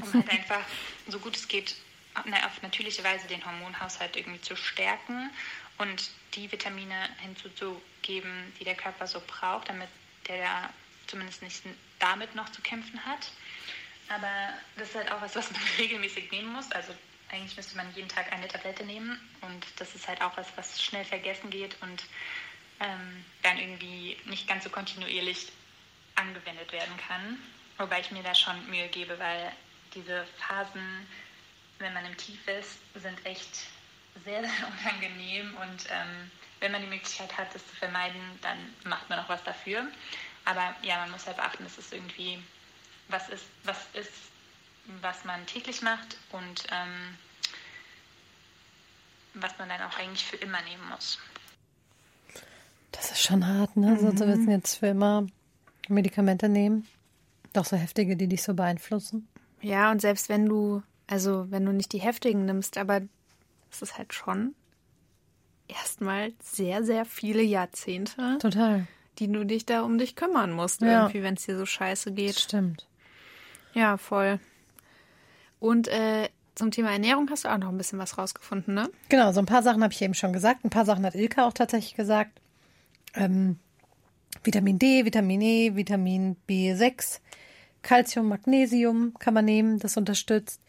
[0.02, 0.62] um halt einfach
[1.08, 1.76] so gut es geht
[2.16, 5.32] auf natürliche Weise den Hormonhaushalt irgendwie zu stärken
[5.80, 9.90] und die Vitamine hinzuzugeben, die der Körper so braucht, damit
[10.28, 10.70] der da
[11.14, 11.62] zumindest nicht
[12.00, 13.32] damit noch zu kämpfen hat.
[14.10, 16.72] Aber das ist halt auch was, was man regelmäßig nehmen muss.
[16.72, 16.92] Also
[17.30, 20.82] eigentlich müsste man jeden Tag eine Tablette nehmen und das ist halt auch was, was
[20.82, 22.04] schnell vergessen geht und
[22.80, 25.52] ähm, dann irgendwie nicht ganz so kontinuierlich
[26.16, 27.38] angewendet werden kann.
[27.78, 29.52] Wobei ich mir da schon Mühe gebe, weil
[29.94, 31.08] diese Phasen,
[31.78, 33.68] wenn man im Tief ist, sind echt
[34.26, 39.10] sehr, sehr unangenehm und ähm, wenn man die Möglichkeit hat, das zu vermeiden, dann macht
[39.10, 39.88] man auch was dafür.
[40.46, 42.40] Aber ja, man muss halt beachten, dass es irgendwie
[43.08, 44.12] was ist, was ist,
[45.02, 47.18] was man täglich macht und ähm,
[49.36, 51.20] was man dann auch eigentlich für immer nehmen muss.
[52.92, 53.92] Das ist schon hart, ne?
[53.92, 54.00] Mhm.
[54.00, 55.28] So zu jetzt für immer
[55.88, 56.88] Medikamente nehmen.
[57.54, 59.28] Doch so heftige, die dich so beeinflussen.
[59.62, 63.02] Ja, und selbst wenn du, also wenn du nicht die heftigen nimmst, aber
[63.72, 64.56] es ist halt schon
[65.68, 68.38] erstmal sehr, sehr viele Jahrzehnte.
[68.40, 68.88] Total.
[69.20, 71.02] Die du dich da um dich kümmern musst, ja.
[71.02, 72.40] irgendwie, wenn es dir so scheiße geht.
[72.40, 72.88] Stimmt.
[73.74, 74.40] Ja, voll.
[75.60, 78.90] Und äh, zum Thema Ernährung hast du auch noch ein bisschen was rausgefunden, ne?
[79.10, 80.64] Genau, so ein paar Sachen habe ich eben schon gesagt.
[80.64, 82.40] Ein paar Sachen hat Ilka auch tatsächlich gesagt.
[83.16, 83.60] Ähm,
[84.44, 87.20] Vitamin D, Vitamin E, Vitamin B6,
[87.82, 90.62] Calcium, Magnesium kann man nehmen, das unterstützt.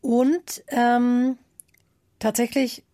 [0.00, 1.38] Und ähm,
[2.18, 2.84] tatsächlich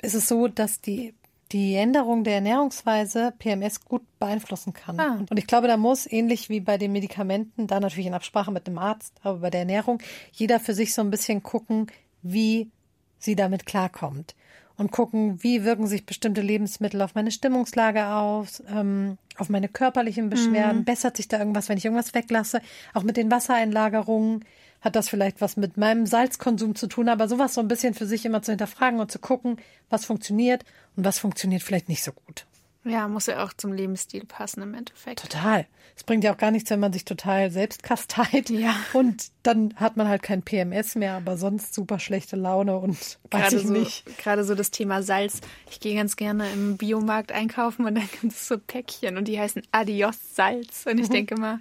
[0.00, 1.14] ist es so, dass die,
[1.52, 4.98] die Änderung der Ernährungsweise PMS gut beeinflussen kann.
[4.98, 5.18] Ah.
[5.28, 8.66] Und ich glaube, da muss, ähnlich wie bei den Medikamenten, da natürlich in Absprache mit
[8.66, 10.00] einem Arzt, aber bei der Ernährung,
[10.32, 11.88] jeder für sich so ein bisschen gucken,
[12.22, 12.70] wie
[13.18, 14.34] sie damit klarkommt
[14.76, 20.30] und gucken, wie wirken sich bestimmte Lebensmittel auf meine Stimmungslage aus, ähm, auf meine körperlichen
[20.30, 20.78] Beschwerden.
[20.78, 20.84] Mhm.
[20.84, 22.60] Bessert sich da irgendwas, wenn ich irgendwas weglasse?
[22.94, 24.44] Auch mit den Wassereinlagerungen
[24.82, 28.06] hat das vielleicht was mit meinem Salzkonsum zu tun, aber sowas so ein bisschen für
[28.06, 29.56] sich immer zu hinterfragen und zu gucken,
[29.88, 30.64] was funktioniert
[30.96, 32.46] und was funktioniert vielleicht nicht so gut.
[32.84, 35.22] Ja, muss ja auch zum Lebensstil passen im Endeffekt.
[35.22, 35.66] Total.
[35.94, 38.50] Es bringt ja auch gar nichts, wenn man sich total selbst kasteit.
[38.50, 38.74] Ja.
[38.92, 43.18] Und dann hat man halt kein PMS mehr, aber sonst super schlechte Laune und weiß
[43.30, 44.18] gerade ich so, nicht.
[44.18, 45.40] Gerade so das Thema Salz.
[45.70, 49.38] Ich gehe ganz gerne im Biomarkt einkaufen und dann gibt es so Päckchen und die
[49.38, 50.84] heißen Adios Salz.
[50.86, 51.12] Und ich mhm.
[51.12, 51.60] denke mal,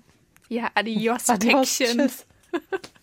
[0.50, 2.12] ja, Adios, Adios Päckchen.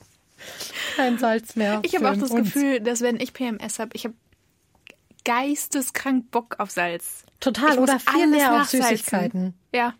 [0.96, 1.80] Kein Salz mehr.
[1.84, 2.52] Ich habe auch das uns.
[2.52, 4.14] Gefühl, dass wenn ich PMS habe, ich habe
[5.24, 7.24] geisteskrank Bock auf Salz.
[7.40, 9.54] Total, oder viel mehr auf Süßigkeiten.
[9.72, 9.94] Ja.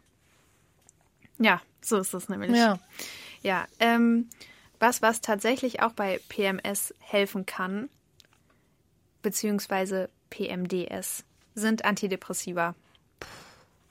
[1.38, 2.50] Ja, so ist es nämlich.
[2.50, 2.78] Ja.
[3.42, 4.28] Ja, ähm,
[4.80, 7.88] was, was tatsächlich auch bei PMS helfen kann,
[9.22, 11.24] beziehungsweise PMDS,
[11.54, 12.74] sind Antidepressiva.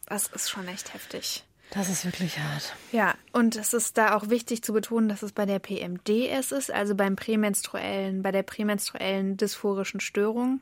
[0.05, 1.43] Das ist schon echt heftig.
[1.71, 2.73] Das ist wirklich hart.
[2.91, 6.71] Ja, und es ist da auch wichtig zu betonen, dass es bei der PMDS ist,
[6.71, 10.61] also beim prämenstruellen, bei der prämenstruellen dysphorischen Störung.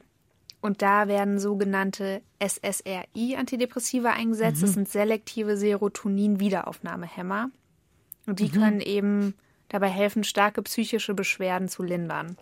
[0.62, 4.58] Und da werden sogenannte SSRI-Antidepressiva eingesetzt.
[4.58, 4.62] Mhm.
[4.62, 7.52] Das sind selektive Serotonin-Wiederaufnahmehämmer.
[8.26, 8.52] Und die mhm.
[8.52, 9.36] können eben
[9.70, 12.36] dabei helfen, starke psychische Beschwerden zu lindern.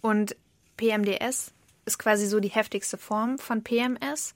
[0.00, 0.34] Und
[0.78, 1.52] PMDS
[1.84, 4.34] ist quasi so die heftigste Form von PMS.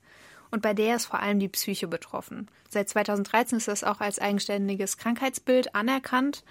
[0.53, 2.49] Und bei der ist vor allem die Psyche betroffen.
[2.69, 6.45] Seit 2013 ist das auch als eigenständiges Krankheitsbild anerkannt.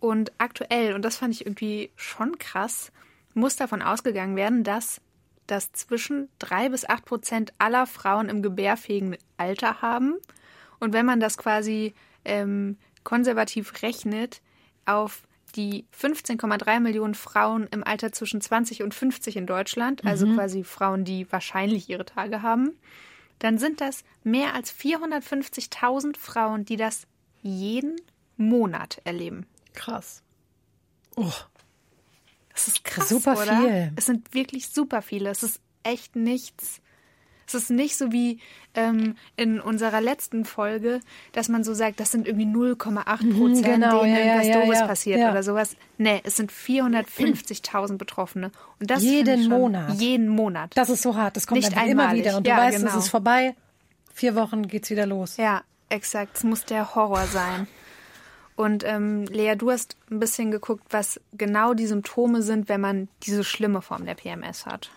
[0.00, 2.92] Und aktuell, und das fand ich irgendwie schon krass,
[3.32, 5.00] muss davon ausgegangen werden, dass
[5.46, 10.16] dass zwischen drei bis acht Prozent aller Frauen im gebärfähigen Alter haben.
[10.80, 14.42] Und wenn man das quasi ähm, konservativ rechnet
[14.84, 15.22] auf
[15.54, 20.34] die 15,3 Millionen Frauen im Alter zwischen 20 und 50 in Deutschland, also mhm.
[20.34, 22.76] quasi Frauen, die wahrscheinlich ihre Tage haben,
[23.38, 27.06] dann sind das mehr als 450.000 Frauen, die das
[27.42, 27.96] jeden
[28.36, 29.46] Monat erleben.
[29.74, 30.22] Krass.
[31.16, 31.32] Oh.
[32.52, 33.60] Das ist krass, super oder?
[33.60, 33.92] viel.
[33.96, 35.30] Es sind wirklich super viele.
[35.30, 36.80] Es ist echt nichts.
[37.46, 38.40] Es ist nicht so wie
[38.74, 41.00] ähm, in unserer letzten Folge,
[41.32, 44.60] dass man so sagt, das sind irgendwie 0,8 mhm, Prozent, genau, denen ja, irgendwas ja,
[44.60, 45.76] Doofes ja, passiert oder sowas.
[45.98, 48.50] Nee, es sind 450.000 Betroffene.
[48.80, 49.94] Und das jeden Monat.
[49.94, 50.72] Jeden Monat.
[50.74, 51.36] Das ist so hart.
[51.36, 52.36] Das kommt nicht einfach immer wieder.
[52.36, 52.90] Und du weißt, genau.
[52.90, 53.54] es ist vorbei.
[54.12, 55.36] Vier Wochen geht's wieder los.
[55.36, 56.36] Ja, exakt.
[56.36, 57.66] Es muss der Horror sein.
[58.56, 63.08] Und ähm, Lea, du hast ein bisschen geguckt, was genau die Symptome sind, wenn man
[63.22, 64.90] diese schlimme Form der PMS hat.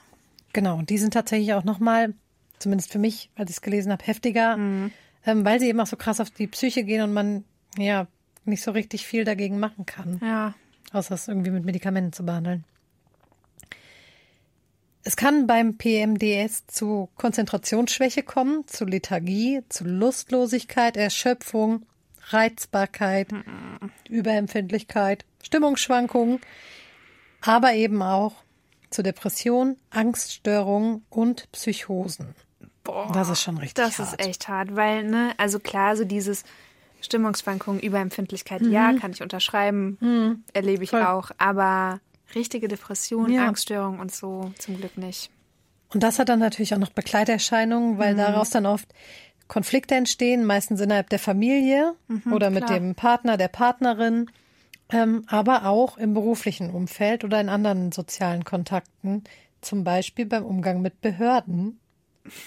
[0.54, 2.14] Genau, und die sind tatsächlich auch nochmal,
[2.60, 4.92] zumindest für mich, als ich es gelesen habe, heftiger, mhm.
[5.26, 7.44] ähm, weil sie eben auch so krass auf die Psyche gehen und man
[7.78, 8.08] ja
[8.46, 10.20] nicht so richtig viel dagegen machen kann.
[10.24, 10.54] Ja.
[10.92, 12.64] Außer es irgendwie mit Medikamenten zu behandeln.
[15.04, 21.86] Es kann beim PMDS zu Konzentrationsschwäche kommen, zu Lethargie, zu Lustlosigkeit, Erschöpfung,
[22.28, 23.92] Reizbarkeit, mhm.
[24.10, 26.40] Überempfindlichkeit, Stimmungsschwankungen,
[27.42, 28.44] aber eben auch
[28.90, 32.36] zu Depression, Angststörungen und Psychosen.
[32.92, 34.14] Boah, das ist schon richtig das hart.
[34.14, 36.44] Das ist echt hart, weil, ne, also klar, so dieses
[37.02, 38.72] Stimmungsschwankungen, Überempfindlichkeit, mhm.
[38.72, 40.44] ja, kann ich unterschreiben, mhm.
[40.54, 41.04] erlebe ich Voll.
[41.04, 42.00] auch, aber
[42.36, 43.48] richtige Depression, ja.
[43.48, 45.30] Angststörung und so zum Glück nicht.
[45.94, 48.20] Und das hat dann natürlich auch noch Begleiterscheinungen, weil mhm.
[48.20, 48.88] daraus dann oft
[49.48, 52.80] Konflikte entstehen, meistens innerhalb der Familie mhm, oder mit klar.
[52.80, 54.30] dem Partner, der Partnerin,
[54.92, 59.24] ähm, aber auch im beruflichen Umfeld oder in anderen sozialen Kontakten,
[59.62, 61.80] zum Beispiel beim Umgang mit Behörden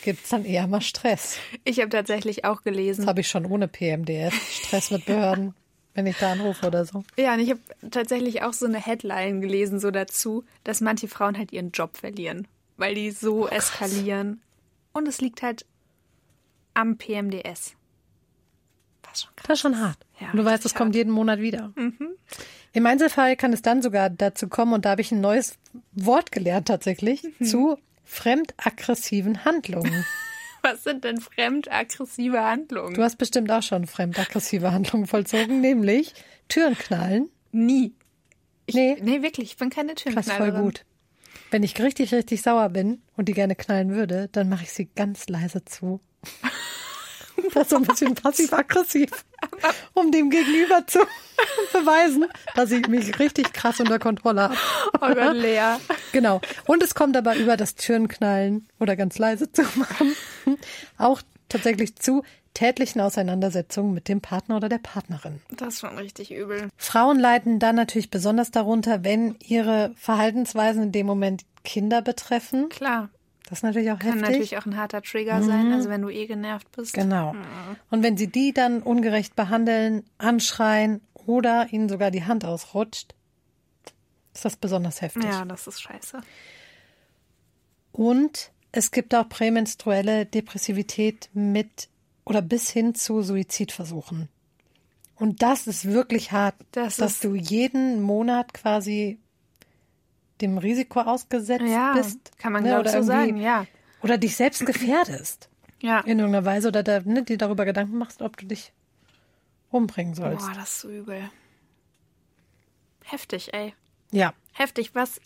[0.02, 1.36] gibt es dann eher mal Stress.
[1.64, 3.02] Ich habe tatsächlich auch gelesen.
[3.02, 4.34] Das habe ich schon ohne PMDS.
[4.34, 5.54] Stress mit Behörden,
[5.94, 7.04] wenn ich da anrufe oder so.
[7.16, 11.38] Ja, und ich habe tatsächlich auch so eine Headline gelesen, so dazu, dass manche Frauen
[11.38, 14.40] halt ihren Job verlieren, weil die so oh, eskalieren.
[14.92, 15.64] Und es liegt halt
[16.74, 17.74] am PMDS.
[19.02, 19.98] Das ist schon hart.
[20.20, 21.72] Ja, du weißt, es kommt jeden Monat wieder.
[21.76, 22.08] Mhm.
[22.72, 25.58] Im Einzelfall kann es dann sogar dazu kommen, und da habe ich ein neues
[25.92, 27.44] Wort gelernt tatsächlich, mhm.
[27.44, 27.78] zu
[28.12, 30.04] fremdaggressiven Handlungen.
[30.62, 32.94] Was sind denn fremdaggressive Handlungen?
[32.94, 36.14] Du hast bestimmt auch schon fremdaggressive Handlungen vollzogen, nämlich
[36.48, 37.30] Türen knallen.
[37.50, 37.94] Nie.
[38.66, 38.96] Ich, nee.
[39.00, 40.52] Nee, wirklich, ich bin keine Türenknallerin.
[40.52, 40.84] Krass, voll gut.
[41.50, 44.86] Wenn ich richtig, richtig sauer bin und die gerne knallen würde, dann mache ich sie
[44.94, 46.00] ganz leise zu.
[47.54, 49.10] Das ist so ein bisschen passiv-aggressiv,
[49.94, 51.00] um dem Gegenüber zu
[51.72, 54.56] beweisen, dass ich mich richtig krass unter Kontrolle habe.
[55.00, 55.76] Oh Gott, Lea.
[56.12, 56.40] Genau.
[56.66, 60.14] Und es kommt aber über das Türenknallen oder ganz leise zu machen
[60.98, 62.22] auch tatsächlich zu
[62.54, 65.40] tätlichen Auseinandersetzungen mit dem Partner oder der Partnerin.
[65.50, 66.68] Das ist schon richtig übel.
[66.76, 72.68] Frauen leiden dann natürlich besonders darunter, wenn ihre Verhaltensweisen in dem Moment Kinder betreffen.
[72.68, 73.10] Klar.
[73.52, 74.30] Das ist natürlich auch Kann heftig.
[74.30, 75.44] natürlich auch ein harter Trigger mhm.
[75.44, 76.94] sein, also wenn du eh genervt bist.
[76.94, 77.34] Genau.
[77.34, 77.44] Mhm.
[77.90, 83.14] Und wenn sie die dann ungerecht behandeln, anschreien oder ihnen sogar die Hand ausrutscht,
[84.32, 85.24] ist das besonders heftig.
[85.24, 86.22] Ja, das ist scheiße.
[87.92, 91.90] Und es gibt auch prämenstruelle Depressivität mit
[92.24, 94.30] oder bis hin zu Suizidversuchen.
[95.14, 99.18] Und das ist wirklich hart, das dass du jeden Monat quasi
[100.42, 102.36] dem Risiko ausgesetzt ja, bist.
[102.38, 103.66] Kann man ne, glaube so sagen, ja.
[104.02, 105.48] Oder dich selbst gefährdest.
[105.84, 105.98] Ja.
[105.98, 108.72] In irgendeiner Weise oder da, ne, dir darüber Gedanken machst, ob du dich
[109.72, 110.46] umbringen sollst.
[110.46, 111.28] Boah, das ist so übel.
[113.04, 113.74] Heftig, ey.
[114.12, 114.32] Ja.
[114.52, 115.20] Heftig, was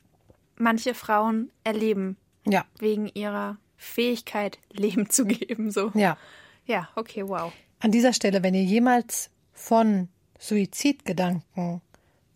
[0.56, 2.16] manche Frauen erleben.
[2.46, 2.64] Ja.
[2.78, 5.90] Wegen ihrer Fähigkeit, Leben zu geben, so.
[5.92, 6.16] Ja.
[6.64, 7.52] Ja, okay, wow.
[7.80, 11.82] An dieser Stelle, wenn ihr jemals von Suizidgedanken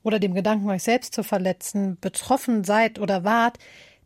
[0.03, 3.59] oder dem Gedanken, euch selbst zu verletzen, betroffen seid oder wart,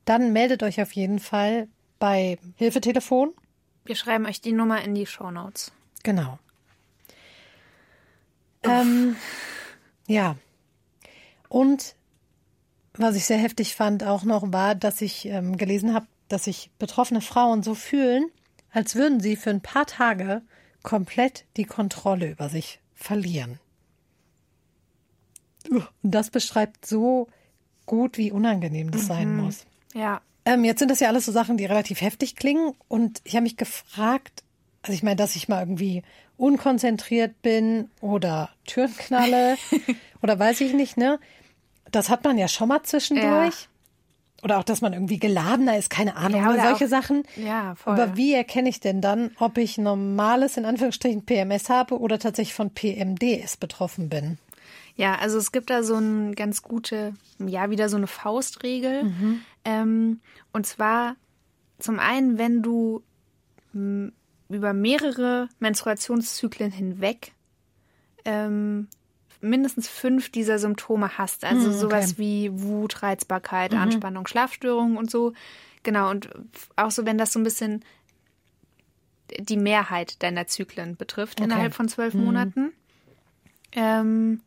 [0.04, 3.33] dann meldet euch auf jeden Fall bei Hilfetelefon.
[3.85, 5.72] Wir schreiben euch die Nummer in die Show Notes.
[6.02, 6.38] Genau.
[8.62, 9.16] Ähm,
[10.07, 10.37] ja.
[11.48, 11.94] Und
[12.94, 16.70] was ich sehr heftig fand auch noch war, dass ich ähm, gelesen habe, dass sich
[16.78, 18.30] betroffene Frauen so fühlen,
[18.70, 20.42] als würden sie für ein paar Tage
[20.83, 23.59] komplett die Kontrolle über sich verlieren.
[25.70, 27.29] Und das beschreibt so
[27.87, 29.07] gut, wie unangenehm das mhm.
[29.07, 29.66] sein muss.
[29.94, 30.20] Ja.
[30.44, 32.74] Ähm, jetzt sind das ja alles so Sachen, die relativ heftig klingen.
[32.88, 34.42] Und ich habe mich gefragt,
[34.83, 36.03] also ich meine, dass ich mal irgendwie
[36.37, 39.57] unkonzentriert bin oder Türen knalle
[40.22, 41.18] oder weiß ich nicht, ne?
[41.90, 43.24] Das hat man ja schon mal zwischendurch.
[43.62, 43.68] Ja.
[44.42, 47.22] Oder auch, dass man irgendwie geladener ist, keine Ahnung, ja, oder solche auch, Sachen.
[47.37, 47.94] Ja, voll.
[47.94, 52.53] Aber wie erkenne ich denn dann, ob ich normales, in Anführungsstrichen, PMS habe oder tatsächlich
[52.53, 54.37] von PMDS betroffen bin?
[54.96, 59.04] Ja, also es gibt da so eine ganz gute, ja, wieder so eine Faustregel.
[59.04, 59.40] Mhm.
[59.64, 60.20] Ähm,
[60.52, 61.16] und zwar
[61.78, 63.02] zum einen, wenn du
[64.48, 67.33] über mehrere Menstruationszyklen hinweg
[68.24, 68.88] ähm,
[69.40, 71.44] mindestens fünf dieser Symptome hast.
[71.44, 71.78] Also mhm, okay.
[71.78, 73.78] sowas wie Wut, Reizbarkeit, mhm.
[73.78, 75.33] Anspannung, Schlafstörungen und so.
[75.83, 76.30] Genau, und
[76.76, 77.85] auch so, wenn das so ein bisschen
[79.38, 81.44] die Mehrheit deiner Zyklen betrifft okay.
[81.44, 82.24] innerhalb von zwölf mhm.
[82.24, 82.72] Monaten.
[83.72, 84.40] Ähm,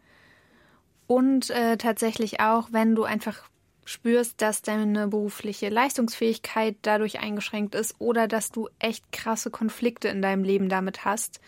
[1.07, 3.49] und äh, tatsächlich auch, wenn du einfach
[3.85, 10.21] spürst, dass deine berufliche Leistungsfähigkeit dadurch eingeschränkt ist oder dass du echt krasse Konflikte in
[10.21, 11.39] deinem Leben damit hast,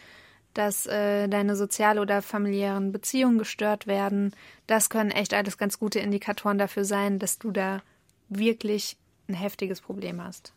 [0.54, 4.34] dass äh, deine soziale oder familiären Beziehungen gestört werden.
[4.68, 7.82] Das können echt alles ganz gute Indikatoren dafür sein, dass du da
[8.30, 10.54] wirklich ein heftiges Problem hast.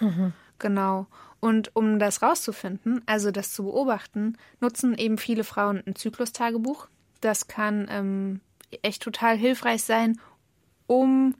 [0.00, 0.32] Mhm.
[0.58, 1.06] Genau.
[1.40, 6.88] Und um das rauszufinden, also das zu beobachten, nutzen eben viele Frauen ein Zyklustagebuch.
[7.22, 8.40] Das kann ähm,
[8.82, 10.20] echt total hilfreich sein,
[10.86, 11.34] um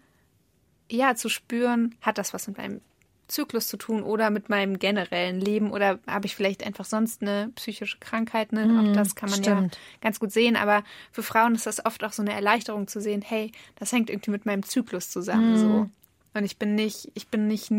[0.90, 2.80] ja zu spüren, hat das was mit meinem
[3.28, 7.50] Zyklus zu tun oder mit meinem generellen Leben oder habe ich vielleicht einfach sonst eine
[7.54, 8.52] psychische Krankheit.
[8.52, 8.66] Ne?
[8.66, 9.74] Mm, auch das kann man stimmt.
[9.74, 10.54] ja ganz gut sehen.
[10.54, 14.10] Aber für Frauen ist das oft auch so eine Erleichterung zu sehen, hey, das hängt
[14.10, 15.54] irgendwie mit meinem Zyklus zusammen.
[15.54, 15.56] Mm.
[15.56, 15.90] So.
[16.34, 17.72] Und ich bin nicht, ich bin nicht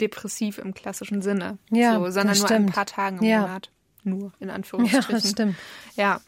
[0.00, 3.40] depressiv im klassischen Sinne, ja, so, sondern nur ein paar Tagen im ja.
[3.40, 3.70] Monat.
[4.04, 5.06] Nur, in Anführungsstrichen.
[5.10, 5.56] Ja, das stimmt.
[5.96, 6.20] Ja,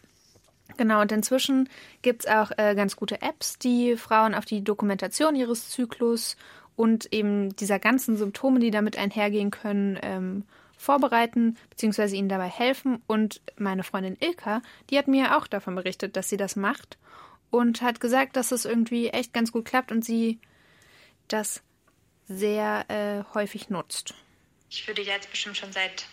[0.78, 1.68] Genau, und inzwischen
[2.02, 6.36] gibt es auch äh, ganz gute Apps, die Frauen auf die Dokumentation ihres Zyklus
[6.76, 10.44] und eben dieser ganzen Symptome, die damit einhergehen können, ähm,
[10.76, 12.16] vorbereiten bzw.
[12.16, 13.02] ihnen dabei helfen.
[13.08, 16.96] Und meine Freundin Ilka, die hat mir auch davon berichtet, dass sie das macht
[17.50, 20.38] und hat gesagt, dass es irgendwie echt ganz gut klappt und sie
[21.26, 21.60] das
[22.28, 24.14] sehr äh, häufig nutzt.
[24.70, 26.06] ich würde jetzt bestimmt schon seit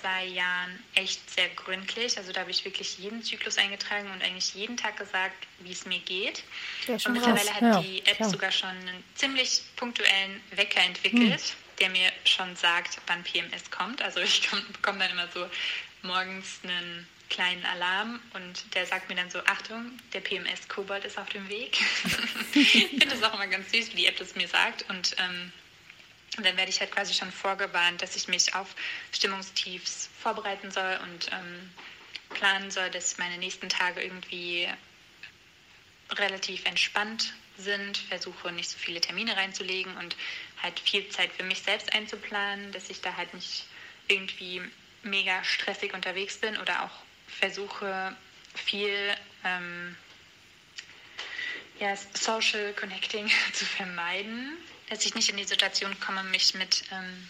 [0.00, 2.16] zwei Jahren echt sehr gründlich.
[2.18, 5.86] Also da habe ich wirklich jeden Zyklus eingetragen und eigentlich jeden Tag gesagt, wie es
[5.86, 6.42] mir geht.
[6.86, 7.54] Ja, und mittlerweile raus.
[7.54, 8.30] hat ja, die App klar.
[8.30, 11.56] sogar schon einen ziemlich punktuellen Wecker entwickelt, hm.
[11.80, 14.02] der mir schon sagt, wann PMS kommt.
[14.02, 15.46] Also ich bekomme dann immer so
[16.02, 21.28] morgens einen kleinen Alarm und der sagt mir dann so, Achtung, der PMS-Kobold ist auf
[21.30, 21.78] dem Weg.
[22.54, 25.52] ich finde das auch immer ganz süß, wie die App das mir sagt und ähm,
[26.36, 28.74] und dann werde ich halt quasi schon vorgewarnt, dass ich mich auf
[29.12, 31.70] Stimmungstiefs vorbereiten soll und ähm,
[32.30, 34.68] planen soll, dass meine nächsten Tage irgendwie
[36.10, 40.16] relativ entspannt sind, versuche nicht so viele Termine reinzulegen und
[40.62, 43.66] halt viel Zeit für mich selbst einzuplanen, dass ich da halt nicht
[44.08, 44.62] irgendwie
[45.02, 48.16] mega stressig unterwegs bin oder auch versuche
[48.54, 49.14] viel
[49.44, 49.96] ähm,
[51.78, 54.56] ja, Social Connecting zu vermeiden,
[54.92, 57.26] dass ich nicht in die Situation komme, mich mit ähm,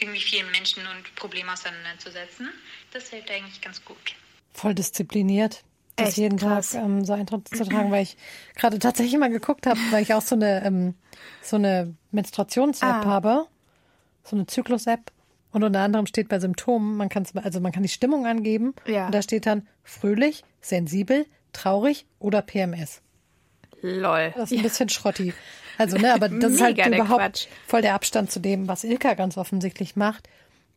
[0.00, 2.50] irgendwie vielen Menschen und Problemen auseinanderzusetzen.
[2.92, 3.96] Das hilft eigentlich ganz gut.
[4.52, 5.62] Voll diszipliniert,
[5.94, 6.72] das Echt jeden krass.
[6.72, 8.16] Tag ähm, so Eindruck zu tragen, weil ich
[8.56, 10.94] gerade tatsächlich mal geguckt habe, weil ich auch so eine, ähm,
[11.40, 13.04] so eine Menstruations-App ah.
[13.04, 13.46] habe,
[14.24, 15.12] so eine Zyklus-App.
[15.52, 19.06] Und unter anderem steht bei Symptomen, man kann also man kann die Stimmung angeben ja.
[19.06, 23.02] und da steht dann fröhlich, sensibel, traurig oder PMS.
[23.80, 24.32] Lol.
[24.34, 24.62] Das ist ein ja.
[24.64, 25.32] bisschen schrotti.
[25.78, 27.46] Also, ne, aber das ist halt überhaupt Quatsch.
[27.66, 30.28] voll der Abstand zu dem, was Ilka ganz offensichtlich macht.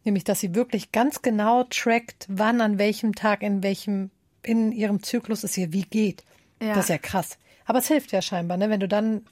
[0.03, 4.11] Nämlich, dass sie wirklich ganz genau trackt, wann an welchem Tag in welchem,
[4.43, 6.23] in ihrem Zyklus es ihr wie geht.
[6.61, 6.75] Ja.
[6.75, 7.37] Das ist ja krass.
[7.65, 9.25] Aber es hilft ja scheinbar, ne, wenn du dann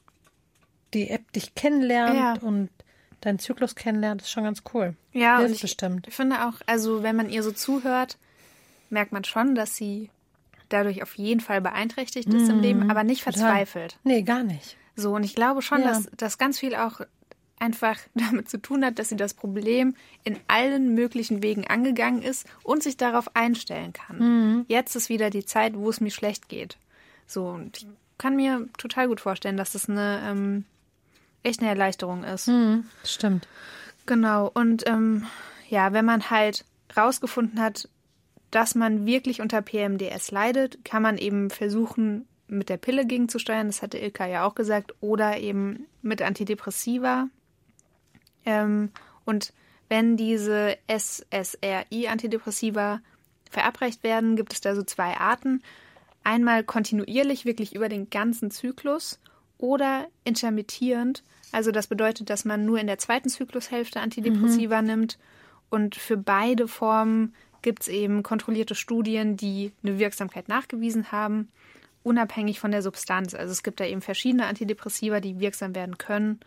[0.94, 2.34] die App dich kennenlernt ja.
[2.48, 2.70] und
[3.22, 4.96] deinen Zyklus kennenlernt, ist schon ganz cool.
[5.12, 6.08] Ja, hilft ich bestimmt.
[6.08, 8.18] Ich finde auch, also wenn man ihr so zuhört,
[8.90, 10.10] merkt man schon, dass sie
[10.70, 12.50] dadurch auf jeden Fall beeinträchtigt ist mhm.
[12.50, 13.98] im Leben, aber nicht verzweifelt.
[14.04, 14.78] Nee, gar nicht.
[15.00, 15.88] So, und ich glaube schon, ja.
[15.88, 17.02] dass das ganz viel auch
[17.60, 22.48] einfach damit zu tun hat, dass sie das Problem in allen möglichen Wegen angegangen ist
[22.64, 24.20] und sich darauf einstellen kann.
[24.20, 24.66] Mhm.
[24.68, 26.78] Jetzt ist wieder die Zeit, wo es mir schlecht geht.
[27.28, 30.66] So, und ich kann mir total gut vorstellen, dass das eine ähm,
[31.44, 32.48] echt eine Erleichterung ist.
[32.48, 33.48] Mhm, stimmt.
[34.06, 34.50] Genau.
[34.54, 35.26] Und ähm,
[35.70, 36.66] ja, wenn man halt
[36.98, 37.88] rausgefunden hat,
[38.52, 43.82] dass man wirklich unter PMDS leidet, kann man eben versuchen, mit der Pille gegenzusteuern, das
[43.82, 47.28] hatte Ilka ja auch gesagt, oder eben mit Antidepressiva.
[48.46, 48.92] Ähm,
[49.26, 49.52] und
[49.88, 53.02] wenn diese SSRI-Antidepressiva
[53.50, 55.64] verabreicht werden, gibt es da so zwei Arten.
[56.24, 59.20] Einmal kontinuierlich, wirklich über den ganzen Zyklus
[59.58, 61.24] oder intermittierend.
[61.52, 64.88] Also das bedeutet, dass man nur in der zweiten Zyklushälfte Antidepressiva mhm.
[64.88, 65.18] nimmt.
[65.70, 71.50] Und für beide Formen gibt es eben kontrollierte Studien, die eine Wirksamkeit nachgewiesen haben
[72.10, 73.36] unabhängig von der Substanz.
[73.36, 76.40] Also es gibt da eben verschiedene Antidepressiva, die wirksam werden können.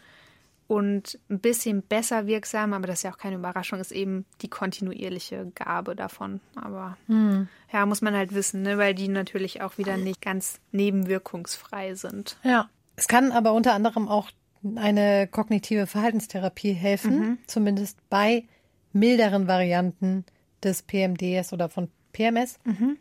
[0.67, 4.49] Und ein bisschen besser wirksam, aber das ist ja auch keine Überraschung, ist eben die
[4.49, 6.41] kontinuierliche Gabe davon.
[6.57, 7.47] Aber hm.
[7.73, 8.77] ja, muss man halt wissen, ne?
[8.79, 12.39] weil die natürlich auch wieder nicht ganz nebenwirkungsfrei sind.
[12.43, 12.69] Ja.
[12.97, 14.31] Es kann aber unter anderem auch
[14.77, 17.39] eine kognitive Verhaltenstherapie helfen, mhm.
[17.47, 18.45] zumindest bei
[18.93, 20.25] milderen Varianten
[20.63, 22.59] des PMDS oder von PMS.
[22.65, 22.99] Mhm.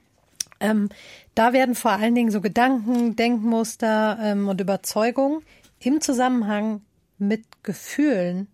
[0.62, 0.90] Ähm,
[1.36, 5.42] da werden vor allen Dingen so Gedanken, Denkmuster ähm, und Überzeugungen
[5.80, 6.82] im Zusammenhang
[7.18, 8.48] mit Gefühlen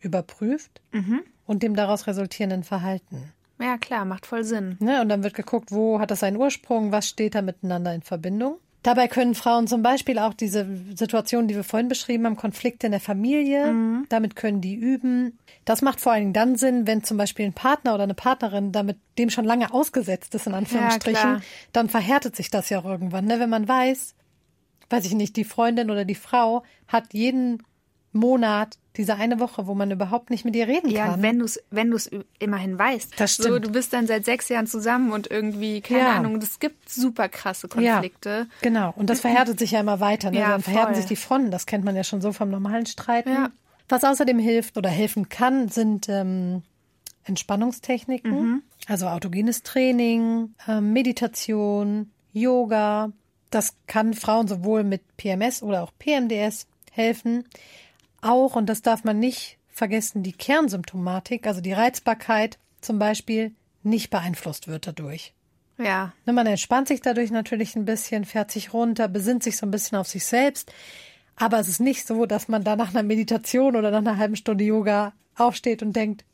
[0.00, 1.22] überprüft mhm.
[1.46, 3.32] und dem daraus resultierenden Verhalten.
[3.60, 4.76] Ja, klar, macht voll Sinn.
[4.80, 8.02] Ne, und dann wird geguckt, wo hat das seinen Ursprung, was steht da miteinander in
[8.02, 8.58] Verbindung.
[8.84, 12.90] Dabei können Frauen zum Beispiel auch diese Situation, die wir vorhin beschrieben haben, Konflikte in
[12.92, 14.04] der Familie, mhm.
[14.10, 15.38] damit können die üben.
[15.64, 18.72] Das macht vor allen Dingen dann Sinn, wenn zum Beispiel ein Partner oder eine Partnerin
[18.72, 21.40] damit dem schon lange ausgesetzt ist, in Anführungsstrichen, ja,
[21.72, 23.24] dann verhärtet sich das ja irgendwann.
[23.24, 23.40] Ne?
[23.40, 24.14] Wenn man weiß,
[24.90, 27.62] weiß ich nicht, die Freundin oder die Frau hat jeden
[28.14, 31.16] Monat, diese eine Woche, wo man überhaupt nicht mit ihr reden ja, kann.
[31.16, 33.18] Ja, wenn du es wenn du's immerhin weißt.
[33.18, 33.48] Das stimmt.
[33.48, 36.16] So, du bist dann seit sechs Jahren zusammen und irgendwie, keine ja.
[36.16, 38.28] Ahnung, es gibt super krasse Konflikte.
[38.28, 38.94] Ja, genau.
[38.96, 40.30] Und das verhärtet sich ja immer weiter.
[40.30, 40.38] Ne?
[40.38, 41.02] Ja, dann verhärten voll.
[41.02, 41.50] sich die Fronten.
[41.50, 43.32] Das kennt man ja schon so vom normalen Streiten.
[43.32, 43.50] Ja.
[43.88, 46.62] Was außerdem hilft oder helfen kann, sind ähm,
[47.24, 48.30] Entspannungstechniken.
[48.32, 48.62] Mhm.
[48.86, 53.10] Also autogenes Training, ähm, Meditation, Yoga.
[53.50, 57.44] Das kann Frauen sowohl mit PMS oder auch PMDS helfen
[58.24, 63.52] auch, und das darf man nicht vergessen, die Kernsymptomatik, also die Reizbarkeit zum Beispiel,
[63.82, 65.34] nicht beeinflusst wird dadurch.
[65.78, 66.12] Ja.
[66.24, 69.70] Ne, man entspannt sich dadurch natürlich ein bisschen, fährt sich runter, besinnt sich so ein
[69.70, 70.72] bisschen auf sich selbst.
[71.36, 74.36] Aber es ist nicht so, dass man da nach einer Meditation oder nach einer halben
[74.36, 76.24] Stunde Yoga aufsteht und denkt,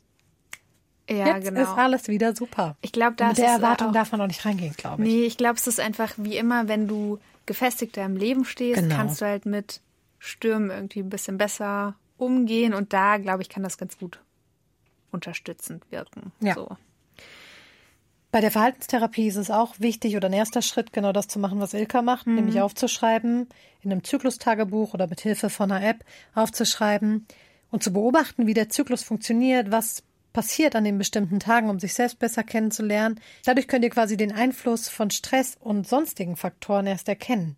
[1.09, 1.61] ja, jetzt genau.
[1.61, 2.77] ist alles wieder super.
[2.81, 5.09] Ich glaube, da mit der Erwartung auch, darf man auch nicht reingehen, glaube ich.
[5.09, 8.95] Nee, ich glaube, es ist einfach wie immer, wenn du gefestigter im Leben stehst, genau.
[8.95, 9.81] kannst du halt mit
[10.23, 14.21] Stürmen irgendwie ein bisschen besser umgehen und da, glaube ich, kann das ganz gut
[15.11, 16.31] unterstützend wirken.
[16.39, 16.53] Ja.
[16.53, 16.77] So.
[18.31, 21.59] Bei der Verhaltenstherapie ist es auch wichtig oder ein erster Schritt, genau das zu machen,
[21.59, 23.49] was Ilka macht, nämlich aufzuschreiben,
[23.81, 26.05] in einem Zyklustagebuch oder mit Hilfe von einer App
[26.35, 27.25] aufzuschreiben
[27.71, 30.03] und zu beobachten, wie der Zyklus funktioniert, was
[30.33, 33.19] passiert an den bestimmten Tagen, um sich selbst besser kennenzulernen.
[33.43, 37.57] Dadurch könnt ihr quasi den Einfluss von Stress und sonstigen Faktoren erst erkennen.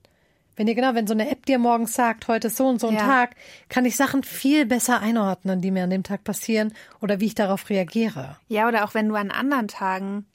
[0.56, 2.88] Wenn ihr genau, wenn so eine App dir morgens sagt, heute ist so und so
[2.88, 3.02] ein Ja.
[3.06, 3.36] Tag,
[3.70, 7.36] kann ich Sachen viel besser einordnen, die mir an dem Tag passieren oder wie ich
[7.36, 8.38] darauf reagiere.
[8.50, 10.26] Ja, oder auch wenn du an anderen Tagen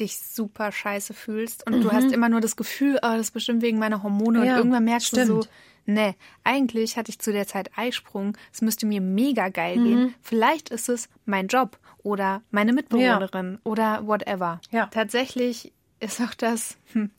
[0.00, 3.62] dich super scheiße fühlst und du hast immer nur das Gefühl, oh, das ist bestimmt
[3.62, 5.48] wegen meiner Hormone Ja, und irgendwann merkst du so, stimmt.
[5.86, 6.14] nee,
[6.44, 10.14] eigentlich hatte ich zu der Zeit Eisprung, es müsste mir mega geil gehen.
[10.22, 14.60] Vielleicht ist es mein Job oder meine Mitbewohnerin oder whatever.
[14.70, 14.86] Ja.
[14.86, 17.10] Tatsächlich ist auch das hm,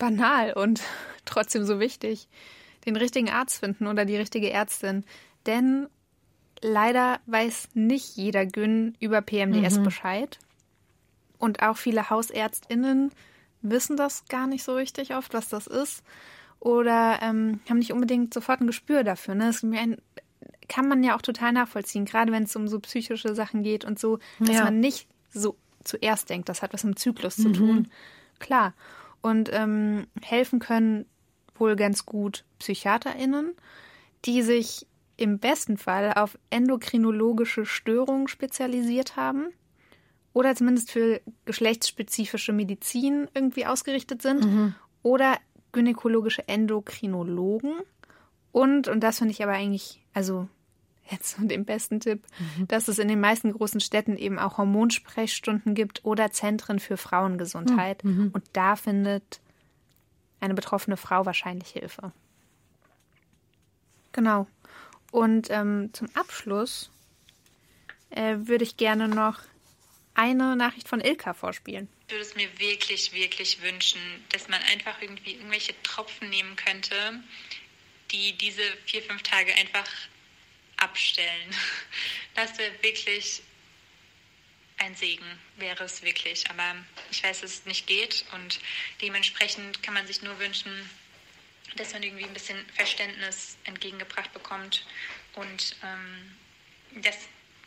[0.00, 0.82] banal und
[1.24, 2.28] trotzdem so wichtig,
[2.86, 5.04] den richtigen Arzt finden oder die richtige Ärztin.
[5.46, 5.86] Denn
[6.62, 10.38] leider weiß nicht jeder Gyn über PMDS Bescheid.
[11.38, 13.12] Und auch viele HausärztInnen
[13.62, 16.02] wissen das gar nicht so richtig oft, was das ist.
[16.58, 19.34] Oder ähm, haben nicht unbedingt sofort ein Gespür dafür.
[19.34, 19.46] Ne?
[19.46, 19.64] Das
[20.68, 23.98] kann man ja auch total nachvollziehen, gerade wenn es um so psychische Sachen geht und
[23.98, 24.64] so, dass Ja.
[24.64, 27.88] man nicht so zuerst denkt, das hat was mit dem Zyklus zu tun.
[28.38, 28.74] Klar.
[29.22, 31.06] Und ähm, helfen können
[31.54, 33.54] wohl ganz gut PsychiaterInnen,
[34.24, 39.48] die sich im besten Fall auf endokrinologische Störungen spezialisiert haben
[40.32, 44.44] oder zumindest für geschlechtsspezifische Medizin irgendwie ausgerichtet sind
[45.02, 45.36] oder
[45.72, 47.74] gynäkologische Endokrinologen.
[48.52, 50.48] Und, und das finde ich aber eigentlich, also
[51.10, 52.24] jetzt so den besten Tipp,
[52.68, 58.02] dass es in den meisten großen Städten eben auch Hormonsprechstunden gibt oder Zentren für Frauengesundheit
[58.04, 59.40] und da findet
[60.40, 62.12] eine betroffene Frau wahrscheinlich Hilfe.
[64.12, 64.46] Genau.
[65.12, 66.90] Und ähm, zum Abschluss
[68.10, 69.40] äh, würde ich gerne noch
[70.14, 71.88] eine Nachricht von Ilka vorspielen.
[72.06, 74.00] Ich würde es mir wirklich, wirklich wünschen,
[74.30, 76.94] dass man einfach irgendwie irgendwelche Tropfen nehmen könnte,
[78.10, 79.86] die diese vier, fünf Tage einfach
[80.80, 81.54] abstellen.
[82.36, 83.42] Das wäre wirklich
[84.78, 85.26] ein Segen,
[85.56, 86.48] wäre es wirklich.
[86.48, 86.76] Aber
[87.10, 88.60] ich weiß, dass es nicht geht und
[89.02, 90.72] dementsprechend kann man sich nur wünschen,
[91.76, 94.86] dass man irgendwie ein bisschen Verständnis entgegengebracht bekommt
[95.34, 97.18] und ähm, dass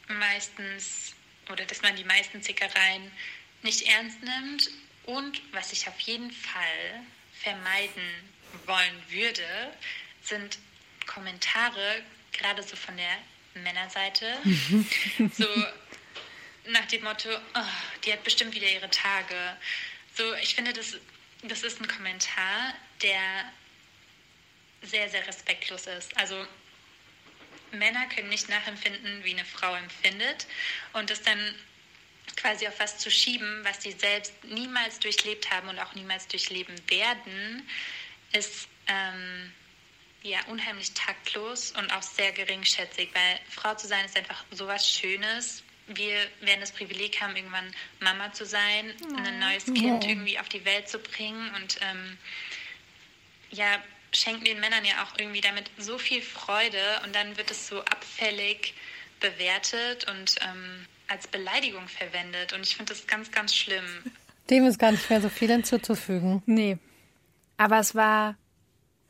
[0.08, 1.14] meistens
[1.50, 3.12] oder dass man die meisten Zickereien
[3.62, 4.72] nicht ernst nimmt
[5.04, 7.04] und was ich auf jeden Fall
[7.42, 8.04] vermeiden
[8.66, 9.78] wollen würde,
[10.22, 10.58] sind
[11.06, 12.02] Kommentare,
[12.34, 13.18] gerade so von der
[13.62, 14.38] Männerseite,
[15.38, 15.48] so
[16.68, 17.62] nach dem Motto, oh,
[18.06, 19.36] die hat bestimmt wieder ihre Tage.
[20.16, 20.98] So, ich finde, das,
[21.44, 23.52] das ist ein Kommentar, der
[24.82, 26.16] sehr, sehr respektlos ist.
[26.18, 26.46] Also
[27.72, 30.48] Männer können nicht nachempfinden, wie eine Frau empfindet
[30.94, 31.56] und das dann
[32.38, 36.76] quasi auf was zu schieben, was sie selbst niemals durchlebt haben und auch niemals durchleben
[36.90, 37.68] werden,
[38.32, 39.54] ist ähm,
[40.24, 45.64] ja unheimlich taktlos und auch sehr geringschätzig, weil Frau zu sein ist einfach sowas Schönes.
[45.88, 47.70] Wir werden das Privileg haben, irgendwann
[48.00, 52.18] Mama zu sein, ein neues Kind irgendwie auf die Welt zu bringen und ähm,
[53.52, 57.68] ja, schenken den Männern ja auch irgendwie damit so viel Freude und dann wird es
[57.68, 58.74] so abfällig
[59.20, 62.54] bewertet und ähm, als Beleidigung verwendet.
[62.54, 63.86] Und ich finde das ganz, ganz schlimm.
[64.50, 66.44] Dem ist gar nicht mehr so viel hinzuzufügen.
[66.46, 66.78] Nee.
[67.58, 68.36] Aber es war,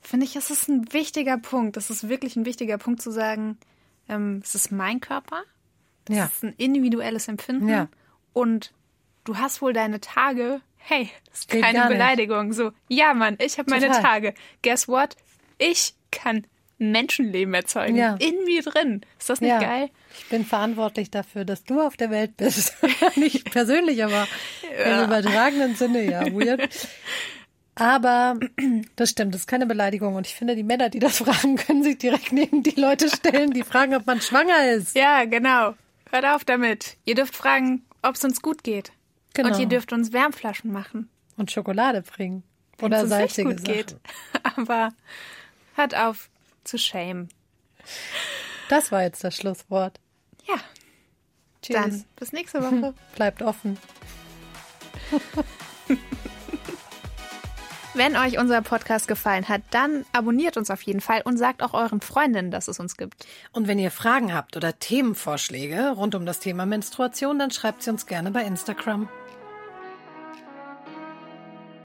[0.03, 1.77] finde ich, es ist ein wichtiger Punkt.
[1.77, 3.57] Es ist wirklich ein wichtiger Punkt zu sagen,
[4.09, 5.43] ähm, es ist mein Körper.
[6.05, 6.25] Das Ja.
[6.25, 7.69] ist ein individuelles Empfinden.
[7.69, 7.87] Ja.
[8.33, 8.73] Und
[9.23, 10.61] du hast wohl deine Tage.
[10.77, 11.87] Hey, das ist keine nicht.
[11.89, 12.51] Beleidigung.
[12.53, 13.89] So, ja, Mann, ich habe meine.
[13.89, 14.33] Tage.
[14.63, 15.15] Guess what?
[15.57, 16.45] Ich kann
[16.77, 17.95] Menschenleben erzeugen.
[17.95, 18.15] Ja.
[18.15, 19.01] In mir drin.
[19.17, 19.59] Ist das nicht ja.
[19.59, 19.89] geil?
[20.19, 22.75] Ich bin verantwortlich dafür, dass du auf der Welt bist.
[23.15, 24.27] nicht persönlich, aber
[24.85, 26.69] im übertragenen Sinne, ja, weird.
[27.75, 28.39] Aber
[28.95, 30.15] das stimmt, das ist keine Beleidigung.
[30.15, 33.51] Und ich finde, die Männer, die das fragen, können sich direkt neben die Leute stellen,
[33.51, 34.95] die fragen, ob man schwanger ist.
[34.95, 35.73] Ja, genau.
[36.11, 36.97] Hört auf damit.
[37.05, 38.91] Ihr dürft fragen, ob es uns gut geht.
[39.33, 39.49] Genau.
[39.49, 41.09] Und ihr dürft uns Wärmflaschen machen.
[41.37, 42.43] Und Schokolade bringen.
[42.77, 43.73] Wenn Oder uns nicht salzige gut Sachen.
[43.73, 43.95] geht.
[44.57, 44.89] Aber
[45.75, 46.29] hört auf
[46.63, 47.29] zu shame.
[48.69, 49.99] Das war jetzt das Schlusswort.
[50.47, 50.55] Ja,
[51.61, 51.75] Tschüss.
[51.75, 52.93] dann bis nächste Woche.
[53.15, 53.77] Bleibt offen.
[57.95, 61.75] Wenn euch unser Podcast gefallen hat, dann abonniert uns auf jeden Fall und sagt auch
[61.75, 63.27] euren Freundinnen, dass es uns gibt.
[63.51, 67.91] Und wenn ihr Fragen habt oder Themenvorschläge rund um das Thema Menstruation, dann schreibt sie
[67.91, 69.09] uns gerne bei Instagram.